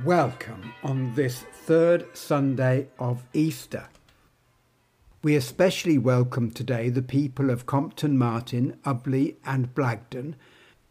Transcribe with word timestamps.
Welcome 0.00 0.72
on 0.82 1.14
this 1.14 1.42
third 1.52 2.06
Sunday 2.16 2.88
of 2.98 3.22
Easter. 3.34 3.88
We 5.22 5.36
especially 5.36 5.98
welcome 5.98 6.50
today 6.50 6.88
the 6.88 7.02
people 7.02 7.50
of 7.50 7.66
Compton 7.66 8.16
Martin, 8.16 8.78
Ubley, 8.84 9.36
and 9.44 9.72
Blagdon 9.74 10.34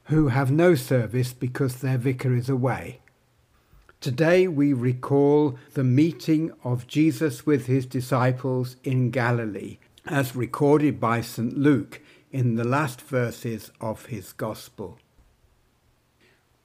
who 0.05 0.27
have 0.29 0.51
no 0.51 0.75
service 0.75 1.33
because 1.33 1.77
their 1.77 1.97
vicar 1.97 2.35
is 2.35 2.47
away. 2.47 3.01
Today 3.99 4.47
we 4.47 4.71
recall 4.71 5.57
the 5.73 5.83
meeting 5.83 6.51
of 6.63 6.87
Jesus 6.87 7.45
with 7.45 7.65
his 7.65 7.87
disciples 7.87 8.77
in 8.83 9.09
Galilee, 9.09 9.79
as 10.05 10.35
recorded 10.35 10.99
by 10.99 11.21
St. 11.21 11.57
Luke 11.57 12.01
in 12.31 12.55
the 12.55 12.63
last 12.63 13.01
verses 13.01 13.71
of 13.81 14.05
his 14.05 14.31
Gospel. 14.31 14.99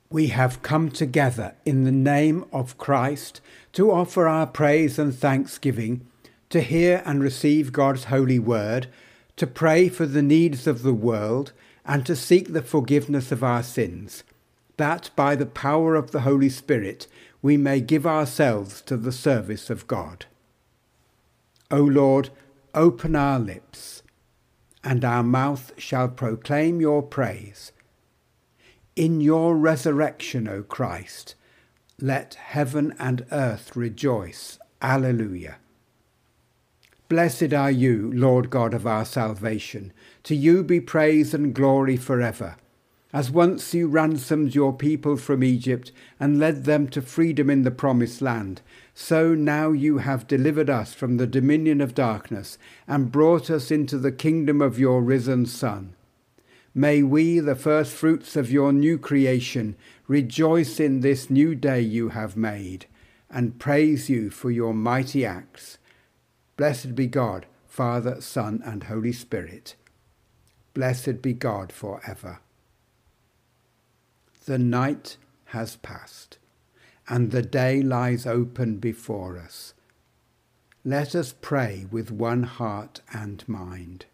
We 0.08 0.28
have 0.28 0.62
come 0.62 0.90
together 0.90 1.56
in 1.64 1.82
the 1.82 1.92
name 1.92 2.44
of 2.52 2.78
Christ 2.78 3.40
to 3.72 3.90
offer 3.90 4.28
our 4.28 4.46
praise 4.46 4.98
and 4.98 5.14
thanksgiving, 5.14 6.06
to 6.50 6.60
hear 6.60 7.02
and 7.04 7.20
receive 7.20 7.72
God's 7.72 8.04
holy 8.04 8.38
word, 8.38 8.86
to 9.36 9.46
pray 9.46 9.88
for 9.88 10.06
the 10.06 10.22
needs 10.22 10.66
of 10.66 10.82
the 10.82 10.94
world, 10.94 11.52
and 11.84 12.06
to 12.06 12.14
seek 12.14 12.52
the 12.52 12.62
forgiveness 12.62 13.32
of 13.32 13.42
our 13.42 13.62
sins, 13.62 14.22
that 14.76 15.10
by 15.16 15.34
the 15.34 15.46
power 15.46 15.96
of 15.96 16.12
the 16.12 16.20
Holy 16.20 16.50
Spirit 16.50 17.08
we 17.42 17.56
may 17.56 17.80
give 17.80 18.06
ourselves 18.06 18.80
to 18.82 18.96
the 18.96 19.12
service 19.12 19.70
of 19.70 19.86
God. 19.86 20.26
O 21.70 21.80
Lord, 21.80 22.30
open 22.74 23.16
our 23.16 23.40
lips, 23.40 24.02
and 24.84 25.04
our 25.04 25.24
mouth 25.24 25.72
shall 25.76 26.08
proclaim 26.08 26.80
your 26.80 27.02
praise. 27.02 27.72
In 28.96 29.20
your 29.20 29.54
resurrection, 29.54 30.48
O 30.48 30.62
Christ, 30.62 31.34
let 32.00 32.32
heaven 32.32 32.94
and 32.98 33.26
earth 33.30 33.76
rejoice. 33.76 34.58
Alleluia. 34.80 35.56
Blessed 37.10 37.52
are 37.52 37.70
you, 37.70 38.10
Lord 38.14 38.48
God 38.48 38.72
of 38.72 38.86
our 38.86 39.04
salvation. 39.04 39.92
To 40.22 40.34
you 40.34 40.64
be 40.64 40.80
praise 40.80 41.34
and 41.34 41.54
glory 41.54 41.98
forever. 41.98 42.56
As 43.12 43.30
once 43.30 43.74
you 43.74 43.86
ransomed 43.86 44.54
your 44.54 44.72
people 44.72 45.18
from 45.18 45.44
Egypt 45.44 45.92
and 46.18 46.38
led 46.38 46.64
them 46.64 46.88
to 46.88 47.02
freedom 47.02 47.50
in 47.50 47.64
the 47.64 47.70
promised 47.70 48.22
land, 48.22 48.62
so 48.94 49.34
now 49.34 49.72
you 49.72 49.98
have 49.98 50.26
delivered 50.26 50.70
us 50.70 50.94
from 50.94 51.18
the 51.18 51.26
dominion 51.26 51.82
of 51.82 51.94
darkness 51.94 52.56
and 52.88 53.12
brought 53.12 53.50
us 53.50 53.70
into 53.70 53.98
the 53.98 54.10
kingdom 54.10 54.62
of 54.62 54.78
your 54.78 55.02
risen 55.02 55.44
Son. 55.44 55.92
May 56.78 57.02
we, 57.02 57.38
the 57.38 57.54
first 57.54 57.94
fruits 57.94 58.36
of 58.36 58.52
your 58.52 58.70
new 58.70 58.98
creation, 58.98 59.76
rejoice 60.06 60.78
in 60.78 61.00
this 61.00 61.30
new 61.30 61.54
day 61.54 61.80
you 61.80 62.10
have 62.10 62.36
made, 62.36 62.84
and 63.30 63.58
praise 63.58 64.10
you 64.10 64.28
for 64.28 64.50
your 64.50 64.74
mighty 64.74 65.24
acts. 65.24 65.78
Blessed 66.58 66.94
be 66.94 67.06
God, 67.06 67.46
Father, 67.66 68.20
Son, 68.20 68.60
and 68.62 68.84
Holy 68.84 69.12
Spirit. 69.12 69.74
Blessed 70.74 71.22
be 71.22 71.32
God 71.32 71.72
for 71.72 72.02
ever. 72.06 72.40
The 74.44 74.58
night 74.58 75.16
has 75.46 75.76
passed, 75.76 76.36
and 77.08 77.30
the 77.30 77.40
day 77.40 77.80
lies 77.80 78.26
open 78.26 78.76
before 78.76 79.38
us. 79.38 79.72
Let 80.84 81.14
us 81.14 81.34
pray 81.40 81.86
with 81.90 82.10
one 82.10 82.42
heart 82.42 83.00
and 83.14 83.48
mind. 83.48 84.04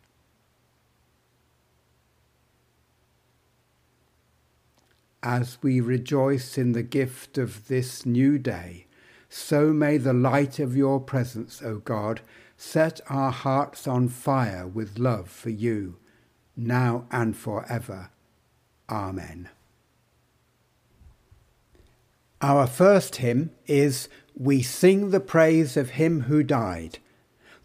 As 5.23 5.59
we 5.63 5.81
rejoice 5.81 6.59
in 6.59 6.73
the 6.73 6.83
gift 6.83 7.39
of 7.39 7.69
this 7.69 8.05
new 8.05 8.39
day, 8.39 8.87
so 9.29 9.73
may 9.73 9.97
the 9.97 10.13
light 10.13 10.59
of 10.59 10.77
your 10.77 11.01
presence, 11.01 11.63
O 11.63 11.79
God, 11.79 12.21
set 12.57 13.01
our 13.09 13.31
hearts 13.31 13.87
on 13.87 14.09
fire 14.09 14.67
with 14.67 14.99
love 14.99 15.29
for 15.29 15.51
you, 15.51 15.97
now 16.57 17.07
and 17.11 17.37
forever. 17.37 18.11
Amen. 18.91 19.49
Our 22.41 22.67
first 22.67 23.17
hymn 23.17 23.53
is 23.67 24.09
We 24.35 24.61
Sing 24.63 25.11
the 25.11 25.21
Praise 25.21 25.77
of 25.77 25.91
Him 25.91 26.23
Who 26.23 26.43
Died. 26.43 26.99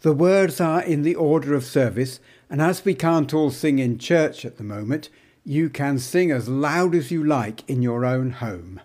The 0.02 0.12
words 0.12 0.60
are 0.60 0.82
in 0.82 1.02
the 1.02 1.16
order 1.16 1.54
of 1.54 1.64
service, 1.64 2.20
and 2.48 2.62
as 2.62 2.84
we 2.84 2.94
can't 2.94 3.34
all 3.34 3.50
sing 3.50 3.80
in 3.80 3.98
church 3.98 4.44
at 4.44 4.56
the 4.56 4.64
moment, 4.64 5.08
you 5.48 5.70
can 5.70 5.98
sing 5.98 6.30
as 6.30 6.46
loud 6.46 6.94
as 6.94 7.10
you 7.10 7.24
like 7.24 7.66
in 7.70 7.80
your 7.80 8.04
own 8.04 8.32
home. 8.32 8.78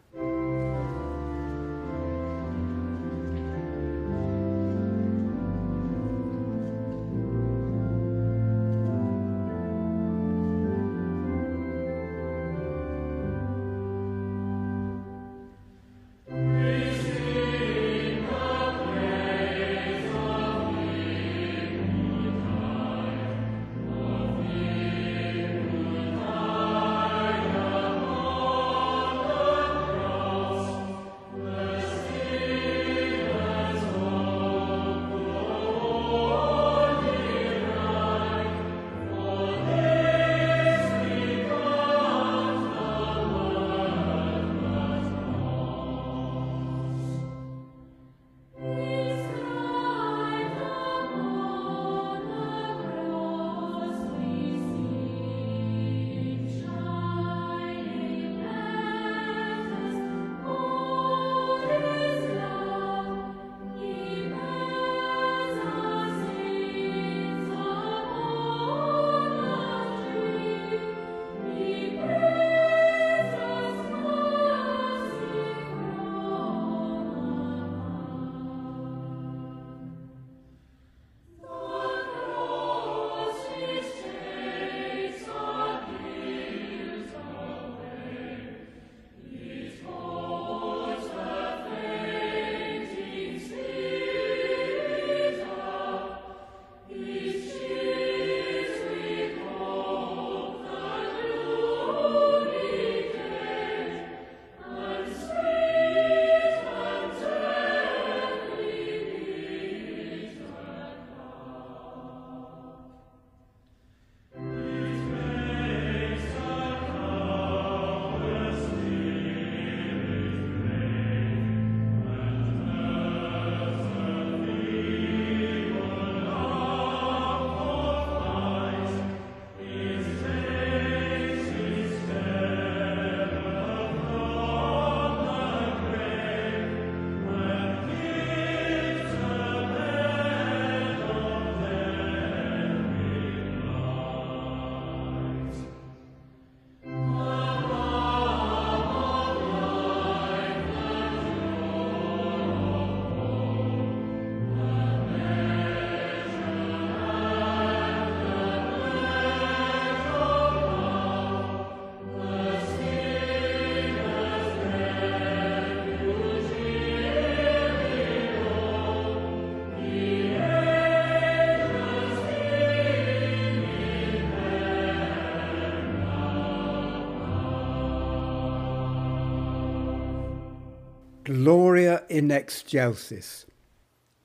Gloria 181.33 182.03
in 182.09 182.29
excelsis. 182.29 183.47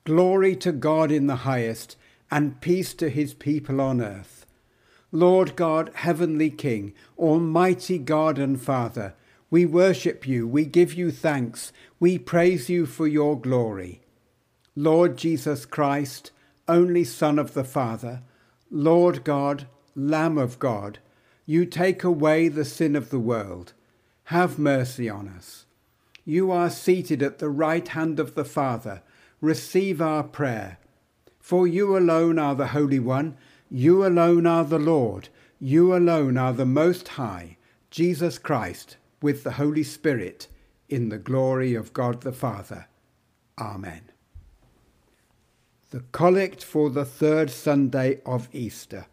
Glory 0.04 0.54
to 0.56 0.72
God 0.72 1.10
in 1.10 1.26
the 1.26 1.36
highest, 1.36 1.96
and 2.30 2.60
peace 2.60 2.92
to 2.92 3.08
his 3.08 3.32
people 3.32 3.80
on 3.80 4.02
earth. 4.02 4.44
Lord 5.10 5.56
God, 5.56 5.90
heavenly 5.94 6.50
King, 6.50 6.92
almighty 7.16 7.96
God 7.96 8.38
and 8.38 8.60
Father, 8.60 9.14
we 9.48 9.64
worship 9.64 10.28
you, 10.28 10.46
we 10.46 10.66
give 10.66 10.92
you 10.92 11.10
thanks, 11.10 11.72
we 11.98 12.18
praise 12.18 12.68
you 12.68 12.84
for 12.84 13.06
your 13.06 13.40
glory. 13.40 14.02
Lord 14.76 15.16
Jesus 15.16 15.64
Christ, 15.64 16.30
only 16.68 17.04
Son 17.04 17.38
of 17.38 17.54
the 17.54 17.64
Father, 17.64 18.20
Lord 18.70 19.24
God, 19.24 19.66
Lamb 19.96 20.36
of 20.36 20.58
God, 20.58 20.98
you 21.46 21.64
take 21.64 22.04
away 22.04 22.48
the 22.48 22.66
sin 22.66 22.94
of 22.94 23.08
the 23.08 23.18
world. 23.18 23.72
Have 24.24 24.58
mercy 24.58 25.08
on 25.08 25.26
us. 25.26 25.64
You 26.28 26.50
are 26.50 26.68
seated 26.68 27.22
at 27.22 27.38
the 27.38 27.48
right 27.48 27.88
hand 27.88 28.20
of 28.20 28.34
the 28.34 28.44
Father. 28.44 29.00
Receive 29.40 30.02
our 30.02 30.22
prayer. 30.22 30.76
For 31.40 31.66
you 31.66 31.96
alone 31.96 32.38
are 32.38 32.54
the 32.54 32.66
Holy 32.66 32.98
One, 32.98 33.34
you 33.70 34.04
alone 34.04 34.46
are 34.46 34.64
the 34.64 34.78
Lord, 34.78 35.30
you 35.58 35.96
alone 35.96 36.36
are 36.36 36.52
the 36.52 36.66
Most 36.66 37.08
High, 37.08 37.56
Jesus 37.90 38.36
Christ, 38.36 38.98
with 39.22 39.42
the 39.42 39.52
Holy 39.52 39.82
Spirit, 39.82 40.48
in 40.90 41.08
the 41.08 41.16
glory 41.16 41.74
of 41.74 41.94
God 41.94 42.20
the 42.20 42.32
Father. 42.32 42.88
Amen. 43.58 44.02
The 45.92 46.00
Collect 46.12 46.62
for 46.62 46.90
the 46.90 47.06
Third 47.06 47.50
Sunday 47.50 48.20
of 48.26 48.50
Easter. 48.52 49.06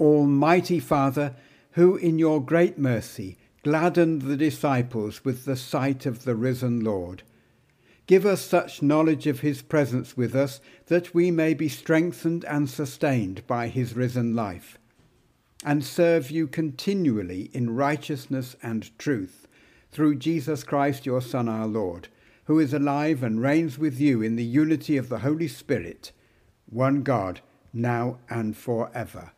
Almighty 0.00 0.80
Father, 0.80 1.36
who 1.72 1.96
in 1.96 2.18
your 2.18 2.42
great 2.42 2.78
mercy 2.78 3.36
gladdened 3.64 4.22
the 4.22 4.36
disciples 4.36 5.24
with 5.24 5.46
the 5.46 5.56
sight 5.56 6.04
of 6.04 6.24
the 6.24 6.36
risen 6.36 6.84
Lord. 6.84 7.22
Give 8.06 8.26
us 8.26 8.42
such 8.42 8.82
knowledge 8.82 9.26
of 9.26 9.40
his 9.40 9.62
presence 9.62 10.16
with 10.18 10.34
us 10.34 10.60
that 10.86 11.14
we 11.14 11.30
may 11.30 11.54
be 11.54 11.70
strengthened 11.70 12.44
and 12.44 12.68
sustained 12.68 13.46
by 13.46 13.68
his 13.68 13.96
risen 13.96 14.36
life, 14.36 14.78
and 15.64 15.82
serve 15.82 16.30
you 16.30 16.46
continually 16.46 17.50
in 17.54 17.74
righteousness 17.74 18.54
and 18.62 18.96
truth, 18.98 19.48
through 19.90 20.16
Jesus 20.16 20.62
Christ 20.62 21.06
your 21.06 21.22
Son 21.22 21.48
our 21.48 21.66
Lord, 21.66 22.08
who 22.44 22.58
is 22.58 22.74
alive 22.74 23.22
and 23.22 23.40
reigns 23.40 23.78
with 23.78 23.98
you 23.98 24.20
in 24.20 24.36
the 24.36 24.44
unity 24.44 24.98
of 24.98 25.08
the 25.08 25.20
Holy 25.20 25.48
Spirit, 25.48 26.12
one 26.66 27.02
God, 27.02 27.40
now 27.72 28.18
and 28.28 28.54
for 28.54 28.90
ever. 28.94 29.32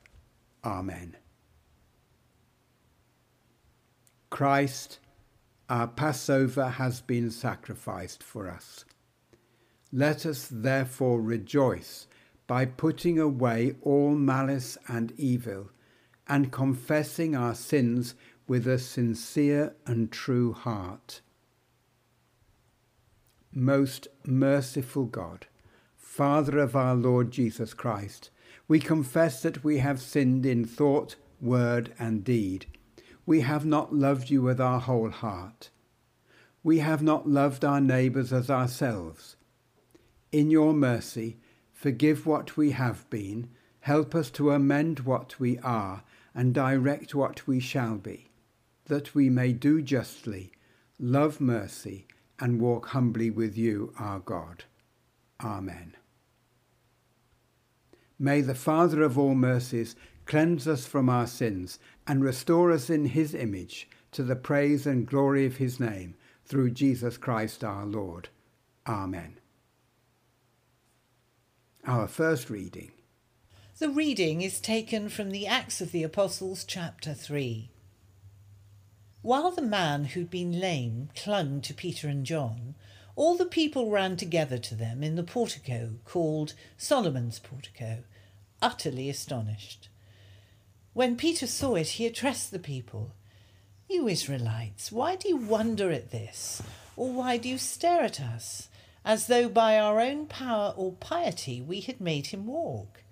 Amen. 0.65 1.17
Christ, 4.31 4.99
our 5.69 5.87
Passover 5.87 6.69
has 6.69 7.01
been 7.01 7.31
sacrificed 7.31 8.23
for 8.23 8.51
us. 8.51 8.85
Let 9.93 10.27
us 10.27 10.49
therefore 10.51 11.21
rejoice 11.21 12.07
by 12.47 12.67
putting 12.67 13.19
away 13.19 13.77
all 13.83 14.15
malice 14.15 14.77
and 14.89 15.13
evil 15.17 15.71
and 16.29 16.53
confessing 16.53 17.37
our 17.37 17.55
sins 17.55 18.15
with 18.49 18.67
a 18.67 18.79
sincere 18.79 19.75
and 19.87 20.11
true 20.11 20.53
heart. 20.53 21.21
Most 23.53 24.09
merciful 24.25 25.05
God, 25.05 25.47
Father 25.97 26.59
of 26.59 26.77
our 26.77 26.95
Lord 26.95 27.31
Jesus 27.31 27.75
Christ, 27.75 28.31
we 28.69 28.81
confess 28.81 29.41
that 29.43 29.65
we 29.65 29.79
have 29.79 30.01
sinned 30.01 30.45
in 30.45 30.65
thought, 30.65 31.17
word, 31.41 31.95
and 31.99 32.25
deed 32.25 32.67
we 33.27 33.41
have 33.41 33.67
not 33.67 33.93
loved 33.93 34.31
you 34.31 34.41
with 34.41 34.61
our 34.61 34.81
whole 34.81 35.11
heart. 35.11 35.71
We 36.63 36.79
have 36.79 37.03
not 37.03 37.29
loved 37.29 37.65
our 37.65 37.81
neighbours 37.81 38.33
as 38.33 38.49
ourselves. 38.49 39.37
In 40.33 40.51
your 40.51 40.73
mercy, 40.73 41.37
forgive 41.73 42.25
what 42.25 42.57
we 42.57 42.71
have 42.71 43.09
been, 43.11 43.49
help 43.81 44.15
us 44.15 44.31
to 44.31 44.53
amend 44.53 45.01
what 45.01 45.39
we 45.41 45.59
are, 45.59 46.05
and 46.35 46.55
direct 46.55 47.15
what 47.15 47.47
we 47.47 47.59
shall 47.59 47.97
be, 47.97 48.31
that 48.87 49.15
we 49.15 49.29
may 49.29 49.53
do 49.53 49.83
justly, 49.83 50.53
love 50.99 51.41
mercy, 51.41 52.07
and 52.39 52.61
walk 52.61 52.89
humbly 52.89 53.31
with 53.31 53.57
you, 53.57 53.93
our 53.99 54.21
God. 54.21 54.65
Amen. 55.43 55.97
May 58.19 58.41
the 58.41 58.55
Father 58.55 59.03
of 59.03 59.19
all 59.19 59.35
mercies 59.35 59.97
cleanse 60.27 60.69
us 60.69 60.87
from 60.87 61.09
our 61.09 61.27
sins, 61.27 61.79
and 62.07 62.23
restore 62.23 62.73
us 62.73 62.91
in 62.91 63.07
his 63.07 63.35
image 63.35 63.89
to 64.13 64.23
the 64.23 64.37
praise 64.37 64.87
and 64.87 65.07
glory 65.07 65.47
of 65.47 65.57
his 65.57 65.81
name, 65.81 66.15
through 66.45 66.71
Jesus 66.71 67.17
Christ 67.17 67.65
our 67.65 67.87
Lord. 67.87 68.29
Amen. 68.87 69.39
Our 71.87 72.07
first 72.07 72.51
reading. 72.51 72.93
The 73.79 73.91
reading 73.91 74.43
is 74.43 74.61
taken 74.61 75.09
from 75.09 75.31
the 75.31 75.47
Acts 75.47 75.81
of 75.81 75.93
the 75.93 76.03
Apostles, 76.03 76.65
chapter 76.65 77.13
3. 77.13 77.71
While 79.23 79.51
the 79.51 79.61
man 79.61 80.05
who'd 80.07 80.31
been 80.31 80.61
lame 80.61 81.11
clung 81.15 81.61
to 81.63 81.75
Peter 81.75 82.09
and 82.09 82.25
John, 82.25 82.75
all 83.17 83.37
the 83.37 83.45
people 83.45 83.91
ran 83.91 84.17
together 84.17 84.57
to 84.59 84.75
them 84.75 85.03
in 85.03 85.17
the 85.17 85.23
portico 85.23 85.95
called 86.05 86.55
Solomon's 86.77 87.39
portico, 87.39 88.05
utterly 88.63 89.11
astonished. 89.11 89.89
When 90.97 91.17
Peter 91.17 91.47
saw 91.47 91.75
it, 91.75 91.89
he 91.89 92.07
addressed 92.07 92.51
the 92.51 92.59
people 92.59 93.13
You 93.87 94.09
Israelites, 94.09 94.91
why 94.91 95.15
do 95.17 95.29
you 95.29 95.37
wonder 95.37 95.91
at 95.91 96.11
this? 96.11 96.63
Or 96.97 97.13
why 97.13 97.37
do 97.37 97.51
you 97.51 97.59
stare 97.59 98.01
at 98.01 98.19
us, 98.19 98.71
as 99.05 99.27
though 99.27 99.51
by 99.51 99.79
our 99.79 100.01
own 100.01 100.25
power 100.25 100.73
or 100.75 100.93
piety 100.93 101.61
we 101.61 101.83
had 101.83 102.01
made 102.01 102.29
him 102.29 102.47
walk? 102.47 103.03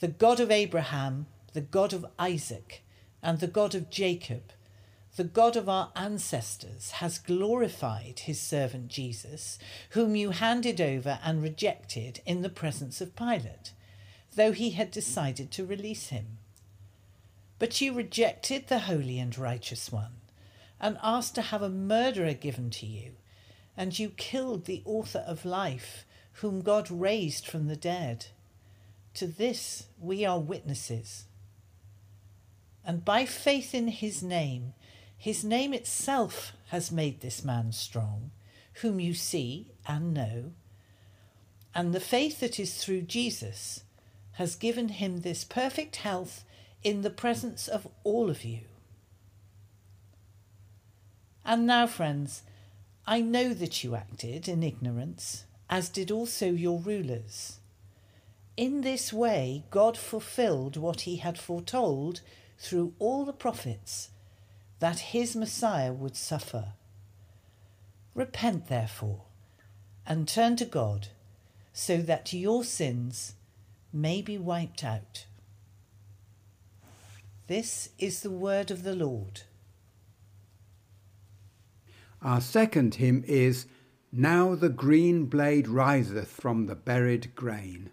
The 0.00 0.08
God 0.08 0.40
of 0.40 0.50
Abraham, 0.50 1.26
the 1.52 1.60
God 1.60 1.92
of 1.92 2.04
Isaac, 2.18 2.82
and 3.22 3.38
the 3.38 3.46
God 3.46 3.76
of 3.76 3.88
Jacob, 3.88 4.50
the 5.14 5.22
God 5.22 5.54
of 5.54 5.68
our 5.68 5.92
ancestors, 5.94 6.90
has 6.94 7.20
glorified 7.20 8.18
his 8.24 8.40
servant 8.40 8.88
Jesus, 8.88 9.56
whom 9.90 10.16
you 10.16 10.30
handed 10.30 10.80
over 10.80 11.20
and 11.22 11.44
rejected 11.44 12.20
in 12.26 12.42
the 12.42 12.48
presence 12.48 13.00
of 13.00 13.14
Pilate, 13.14 13.72
though 14.34 14.50
he 14.50 14.70
had 14.70 14.90
decided 14.90 15.52
to 15.52 15.64
release 15.64 16.08
him. 16.08 16.38
But 17.62 17.80
you 17.80 17.92
rejected 17.92 18.66
the 18.66 18.80
Holy 18.80 19.20
and 19.20 19.38
Righteous 19.38 19.92
One, 19.92 20.16
and 20.80 20.98
asked 21.00 21.36
to 21.36 21.42
have 21.42 21.62
a 21.62 21.68
murderer 21.68 22.32
given 22.32 22.70
to 22.70 22.86
you, 22.86 23.12
and 23.76 23.96
you 23.96 24.08
killed 24.08 24.64
the 24.64 24.82
author 24.84 25.20
of 25.20 25.44
life, 25.44 26.04
whom 26.40 26.62
God 26.62 26.90
raised 26.90 27.46
from 27.46 27.68
the 27.68 27.76
dead. 27.76 28.26
To 29.14 29.28
this 29.28 29.86
we 30.00 30.24
are 30.24 30.40
witnesses. 30.40 31.26
And 32.84 33.04
by 33.04 33.26
faith 33.26 33.76
in 33.76 33.86
his 33.86 34.24
name, 34.24 34.74
his 35.16 35.44
name 35.44 35.72
itself 35.72 36.54
has 36.70 36.90
made 36.90 37.20
this 37.20 37.44
man 37.44 37.70
strong, 37.70 38.32
whom 38.80 38.98
you 38.98 39.14
see 39.14 39.70
and 39.86 40.12
know. 40.12 40.50
And 41.76 41.94
the 41.94 42.00
faith 42.00 42.40
that 42.40 42.58
is 42.58 42.74
through 42.74 43.02
Jesus 43.02 43.84
has 44.32 44.56
given 44.56 44.88
him 44.88 45.20
this 45.20 45.44
perfect 45.44 45.94
health 45.94 46.42
in 46.82 47.02
the 47.02 47.10
presence 47.10 47.68
of 47.68 47.86
all 48.04 48.30
of 48.30 48.44
you. 48.44 48.60
And 51.44 51.66
now, 51.66 51.86
friends, 51.86 52.42
I 53.06 53.20
know 53.20 53.52
that 53.54 53.82
you 53.82 53.94
acted 53.96 54.48
in 54.48 54.62
ignorance, 54.62 55.44
as 55.68 55.88
did 55.88 56.10
also 56.10 56.46
your 56.46 56.78
rulers. 56.78 57.58
In 58.56 58.82
this 58.82 59.12
way, 59.12 59.64
God 59.70 59.96
fulfilled 59.96 60.76
what 60.76 61.02
he 61.02 61.16
had 61.16 61.38
foretold 61.38 62.20
through 62.58 62.94
all 62.98 63.24
the 63.24 63.32
prophets 63.32 64.10
that 64.78 64.98
his 64.98 65.34
Messiah 65.34 65.92
would 65.92 66.16
suffer. 66.16 66.74
Repent, 68.14 68.68
therefore, 68.68 69.22
and 70.06 70.28
turn 70.28 70.56
to 70.56 70.64
God, 70.64 71.08
so 71.72 71.98
that 71.98 72.32
your 72.32 72.62
sins 72.62 73.34
may 73.92 74.20
be 74.20 74.36
wiped 74.36 74.84
out. 74.84 75.26
This 77.54 77.90
is 77.98 78.22
the 78.22 78.30
word 78.30 78.70
of 78.70 78.82
the 78.82 78.96
Lord. 78.96 79.42
Our 82.22 82.40
second 82.40 82.94
hymn 82.94 83.24
is 83.26 83.66
Now 84.10 84.54
the 84.54 84.70
green 84.70 85.26
blade 85.26 85.68
riseth 85.68 86.28
from 86.28 86.64
the 86.64 86.74
buried 86.74 87.34
grain. 87.34 87.90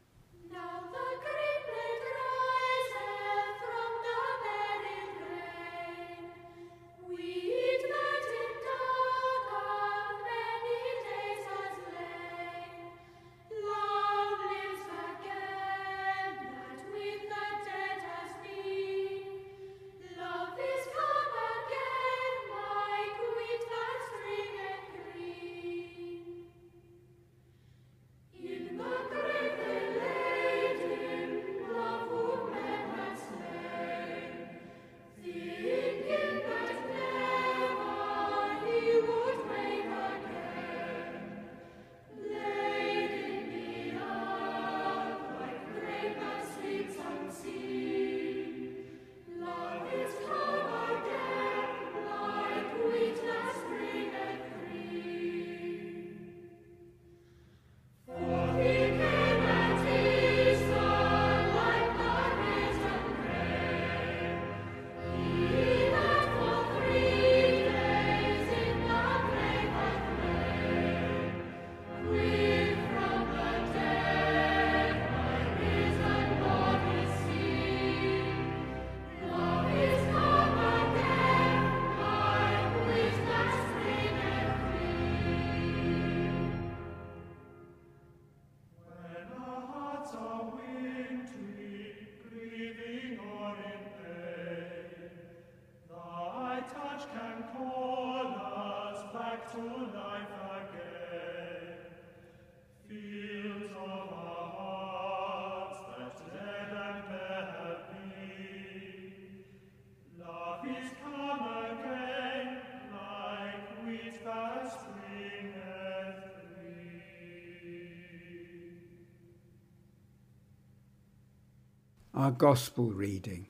Our 122.19 122.31
Gospel 122.31 122.91
reading. 122.91 123.47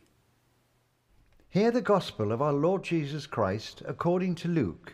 Hear 1.50 1.72
the 1.72 1.82
Gospel 1.82 2.32
of 2.32 2.40
our 2.40 2.54
Lord 2.54 2.84
Jesus 2.84 3.26
Christ 3.26 3.82
according 3.84 4.36
to 4.36 4.48
Luke. 4.48 4.94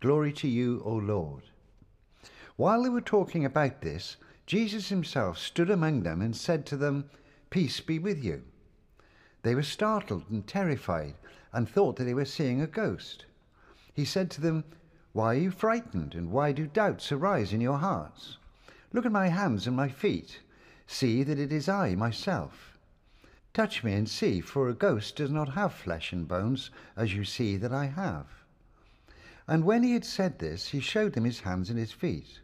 Glory 0.00 0.32
to 0.32 0.48
you, 0.48 0.82
O 0.84 0.94
Lord. 0.94 1.44
While 2.56 2.82
they 2.82 2.88
were 2.88 3.00
talking 3.00 3.44
about 3.44 3.80
this, 3.80 4.16
Jesus 4.44 4.88
himself 4.88 5.38
stood 5.38 5.70
among 5.70 6.02
them 6.02 6.20
and 6.20 6.34
said 6.34 6.66
to 6.66 6.76
them, 6.76 7.08
Peace 7.48 7.78
be 7.78 8.00
with 8.00 8.24
you. 8.24 8.42
They 9.42 9.54
were 9.54 9.62
startled 9.62 10.24
and 10.28 10.44
terrified 10.44 11.14
and 11.52 11.68
thought 11.68 11.94
that 11.98 12.04
they 12.04 12.14
were 12.14 12.24
seeing 12.24 12.60
a 12.60 12.66
ghost. 12.66 13.26
He 13.94 14.04
said 14.04 14.32
to 14.32 14.40
them, 14.40 14.64
Why 15.12 15.36
are 15.36 15.38
you 15.38 15.52
frightened, 15.52 16.16
and 16.16 16.32
why 16.32 16.50
do 16.50 16.66
doubts 16.66 17.12
arise 17.12 17.52
in 17.52 17.60
your 17.60 17.78
hearts? 17.78 18.38
Look 18.92 19.06
at 19.06 19.12
my 19.12 19.28
hands 19.28 19.68
and 19.68 19.76
my 19.76 19.90
feet. 19.90 20.40
See 20.88 21.22
that 21.22 21.38
it 21.38 21.52
is 21.52 21.68
I 21.68 21.94
myself. 21.94 22.71
Touch 23.54 23.84
me 23.84 23.92
and 23.92 24.08
see, 24.08 24.40
for 24.40 24.68
a 24.68 24.74
ghost 24.74 25.16
does 25.16 25.30
not 25.30 25.50
have 25.50 25.74
flesh 25.74 26.12
and 26.12 26.26
bones, 26.26 26.70
as 26.96 27.14
you 27.14 27.24
see 27.24 27.56
that 27.58 27.72
I 27.72 27.86
have. 27.86 28.26
And 29.46 29.64
when 29.64 29.82
he 29.82 29.92
had 29.92 30.04
said 30.04 30.38
this, 30.38 30.68
he 30.68 30.80
showed 30.80 31.12
them 31.12 31.24
his 31.24 31.40
hands 31.40 31.68
and 31.68 31.78
his 31.78 31.92
feet. 31.92 32.40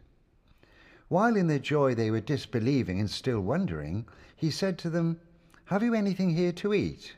While 1.07 1.35
in 1.35 1.47
their 1.47 1.57
joy 1.57 1.95
they 1.95 2.11
were 2.11 2.19
disbelieving 2.21 2.99
and 2.99 3.09
still 3.09 3.41
wondering, 3.41 4.05
he 4.35 4.51
said 4.51 4.77
to 4.79 4.89
them, 4.91 5.19
Have 5.65 5.81
you 5.81 5.95
anything 5.95 6.35
here 6.35 6.51
to 6.53 6.73
eat? 6.73 7.15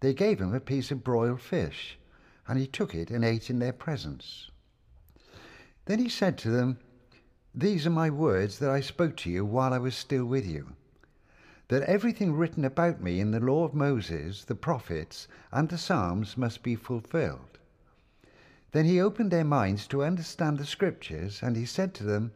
They 0.00 0.14
gave 0.14 0.40
him 0.40 0.54
a 0.54 0.60
piece 0.60 0.90
of 0.90 1.04
broiled 1.04 1.42
fish, 1.42 1.98
and 2.48 2.58
he 2.58 2.66
took 2.66 2.94
it 2.94 3.10
and 3.10 3.24
ate 3.24 3.50
in 3.50 3.58
their 3.58 3.72
presence. 3.74 4.50
Then 5.84 5.98
he 5.98 6.08
said 6.08 6.38
to 6.38 6.50
them, 6.50 6.78
These 7.54 7.86
are 7.86 7.90
my 7.90 8.08
words 8.08 8.58
that 8.60 8.70
I 8.70 8.80
spoke 8.80 9.16
to 9.18 9.30
you 9.30 9.44
while 9.44 9.74
I 9.74 9.78
was 9.78 9.94
still 9.94 10.24
with 10.24 10.46
you, 10.46 10.74
that 11.68 11.82
everything 11.82 12.34
written 12.34 12.64
about 12.64 13.00
me 13.00 13.20
in 13.20 13.30
the 13.30 13.40
law 13.40 13.64
of 13.64 13.74
Moses, 13.74 14.44
the 14.44 14.54
prophets, 14.54 15.26
and 15.50 15.68
the 15.68 15.78
Psalms 15.78 16.36
must 16.36 16.62
be 16.62 16.76
fulfilled. 16.76 17.58
Then 18.72 18.84
he 18.84 19.00
opened 19.00 19.30
their 19.30 19.44
minds 19.44 19.86
to 19.86 20.04
understand 20.04 20.58
the 20.58 20.66
Scriptures, 20.66 21.42
and 21.42 21.56
he 21.56 21.64
said 21.64 21.94
to 21.94 22.04
them, 22.04 22.32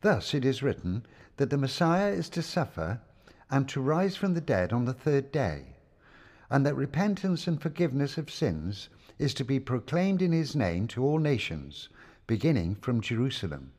Thus 0.00 0.34
it 0.34 0.44
is 0.44 0.62
written 0.62 1.06
that 1.36 1.50
the 1.50 1.56
Messiah 1.56 2.10
is 2.10 2.28
to 2.30 2.42
suffer 2.42 3.00
and 3.50 3.68
to 3.68 3.80
rise 3.80 4.16
from 4.16 4.34
the 4.34 4.40
dead 4.40 4.72
on 4.72 4.84
the 4.84 4.92
third 4.92 5.32
day, 5.32 5.76
and 6.50 6.66
that 6.66 6.74
repentance 6.74 7.46
and 7.46 7.62
forgiveness 7.62 8.18
of 8.18 8.30
sins 8.30 8.88
is 9.18 9.32
to 9.34 9.44
be 9.44 9.58
proclaimed 9.58 10.20
in 10.20 10.32
his 10.32 10.54
name 10.54 10.86
to 10.88 11.02
all 11.02 11.18
nations, 11.18 11.88
beginning 12.26 12.74
from 12.74 13.00
Jerusalem. 13.00 13.72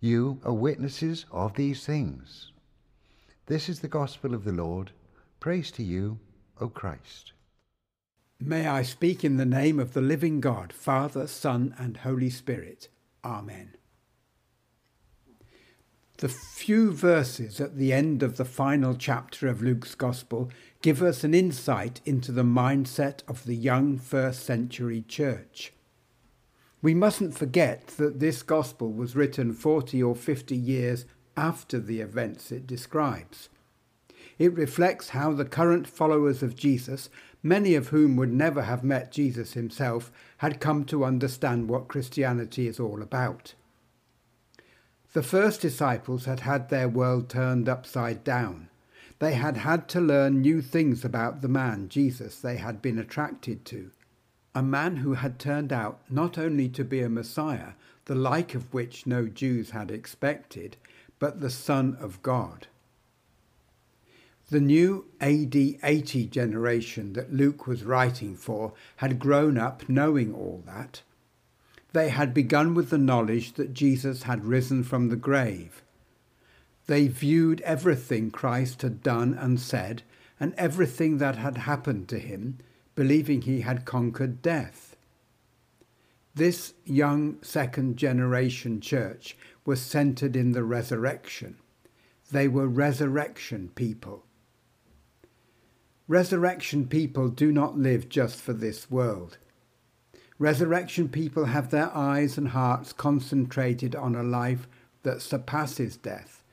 You 0.00 0.40
are 0.42 0.54
witnesses 0.54 1.26
of 1.30 1.54
these 1.54 1.84
things. 1.84 2.50
This 3.48 3.70
is 3.70 3.80
the 3.80 3.88
gospel 3.88 4.34
of 4.34 4.44
the 4.44 4.52
Lord. 4.52 4.90
Praise 5.40 5.70
to 5.70 5.82
you, 5.82 6.18
O 6.60 6.68
Christ. 6.68 7.32
May 8.38 8.66
I 8.66 8.82
speak 8.82 9.24
in 9.24 9.38
the 9.38 9.46
name 9.46 9.80
of 9.80 9.94
the 9.94 10.02
living 10.02 10.42
God, 10.42 10.70
Father, 10.70 11.26
Son, 11.26 11.74
and 11.78 11.96
Holy 11.96 12.28
Spirit. 12.28 12.88
Amen. 13.24 13.74
The 16.18 16.28
few 16.28 16.92
verses 16.92 17.58
at 17.58 17.78
the 17.78 17.90
end 17.90 18.22
of 18.22 18.36
the 18.36 18.44
final 18.44 18.94
chapter 18.94 19.48
of 19.48 19.62
Luke's 19.62 19.94
Gospel 19.94 20.50
give 20.82 21.02
us 21.02 21.24
an 21.24 21.32
insight 21.32 22.02
into 22.04 22.32
the 22.32 22.42
mindset 22.42 23.22
of 23.26 23.46
the 23.46 23.56
young 23.56 23.96
first 23.96 24.44
century 24.44 25.06
church. 25.08 25.72
We 26.82 26.92
mustn't 26.92 27.38
forget 27.38 27.86
that 27.96 28.20
this 28.20 28.42
Gospel 28.42 28.92
was 28.92 29.16
written 29.16 29.54
40 29.54 30.02
or 30.02 30.14
50 30.14 30.54
years 30.54 31.06
after 31.38 31.78
the 31.78 32.00
events 32.00 32.50
it 32.50 32.66
describes. 32.66 33.48
It 34.40 34.52
reflects 34.54 35.10
how 35.10 35.32
the 35.32 35.44
current 35.44 35.86
followers 35.86 36.42
of 36.42 36.56
Jesus, 36.56 37.08
many 37.44 37.76
of 37.76 37.88
whom 37.88 38.16
would 38.16 38.32
never 38.32 38.62
have 38.62 38.82
met 38.82 39.12
Jesus 39.12 39.52
himself, 39.52 40.10
had 40.38 40.60
come 40.60 40.84
to 40.86 41.04
understand 41.04 41.68
what 41.68 41.86
Christianity 41.86 42.66
is 42.66 42.80
all 42.80 43.02
about. 43.02 43.54
The 45.12 45.22
first 45.22 45.60
disciples 45.60 46.24
had 46.24 46.40
had 46.40 46.68
their 46.68 46.88
world 46.88 47.28
turned 47.28 47.68
upside 47.68 48.24
down. 48.24 48.68
They 49.20 49.34
had 49.34 49.58
had 49.58 49.88
to 49.90 50.00
learn 50.00 50.40
new 50.40 50.60
things 50.60 51.04
about 51.04 51.40
the 51.40 51.48
man, 51.48 51.88
Jesus, 51.88 52.40
they 52.40 52.56
had 52.56 52.82
been 52.82 52.98
attracted 52.98 53.64
to. 53.66 53.90
A 54.54 54.62
man 54.62 54.96
who 54.96 55.14
had 55.14 55.38
turned 55.38 55.72
out 55.72 56.00
not 56.10 56.36
only 56.36 56.68
to 56.70 56.84
be 56.84 57.00
a 57.00 57.08
Messiah, 57.08 57.74
the 58.06 58.14
like 58.14 58.54
of 58.54 58.72
which 58.72 59.06
no 59.06 59.26
Jews 59.26 59.70
had 59.70 59.90
expected, 59.90 60.76
but 61.18 61.40
the 61.40 61.50
Son 61.50 61.96
of 62.00 62.22
God. 62.22 62.66
The 64.50 64.60
new 64.60 65.04
AD 65.20 65.54
80 65.82 66.26
generation 66.26 67.12
that 67.12 67.32
Luke 67.32 67.66
was 67.66 67.84
writing 67.84 68.34
for 68.34 68.72
had 68.96 69.18
grown 69.18 69.58
up 69.58 69.86
knowing 69.88 70.32
all 70.34 70.62
that. 70.64 71.02
They 71.92 72.08
had 72.08 72.32
begun 72.32 72.74
with 72.74 72.88
the 72.90 72.98
knowledge 72.98 73.54
that 73.54 73.74
Jesus 73.74 74.22
had 74.22 74.46
risen 74.46 74.84
from 74.84 75.08
the 75.08 75.16
grave. 75.16 75.82
They 76.86 77.08
viewed 77.08 77.60
everything 77.60 78.30
Christ 78.30 78.80
had 78.80 79.02
done 79.02 79.34
and 79.34 79.60
said, 79.60 80.02
and 80.40 80.54
everything 80.56 81.18
that 81.18 81.36
had 81.36 81.58
happened 81.58 82.08
to 82.08 82.18
him, 82.18 82.58
believing 82.94 83.42
he 83.42 83.60
had 83.60 83.84
conquered 83.84 84.40
death. 84.40 84.87
This 86.38 86.74
young 86.84 87.42
second 87.42 87.96
generation 87.96 88.80
church 88.80 89.36
was 89.64 89.80
centered 89.82 90.36
in 90.36 90.52
the 90.52 90.62
resurrection. 90.62 91.56
They 92.30 92.46
were 92.46 92.68
resurrection 92.68 93.72
people. 93.74 94.24
Resurrection 96.06 96.86
people 96.86 97.28
do 97.28 97.50
not 97.50 97.76
live 97.76 98.08
just 98.08 98.40
for 98.40 98.52
this 98.52 98.88
world. 98.88 99.38
Resurrection 100.38 101.08
people 101.08 101.46
have 101.46 101.70
their 101.72 101.90
eyes 101.92 102.38
and 102.38 102.50
hearts 102.50 102.92
concentrated 102.92 103.96
on 103.96 104.14
a 104.14 104.22
life 104.22 104.68
that 105.02 105.20
surpasses 105.20 105.96
death. 105.96 106.44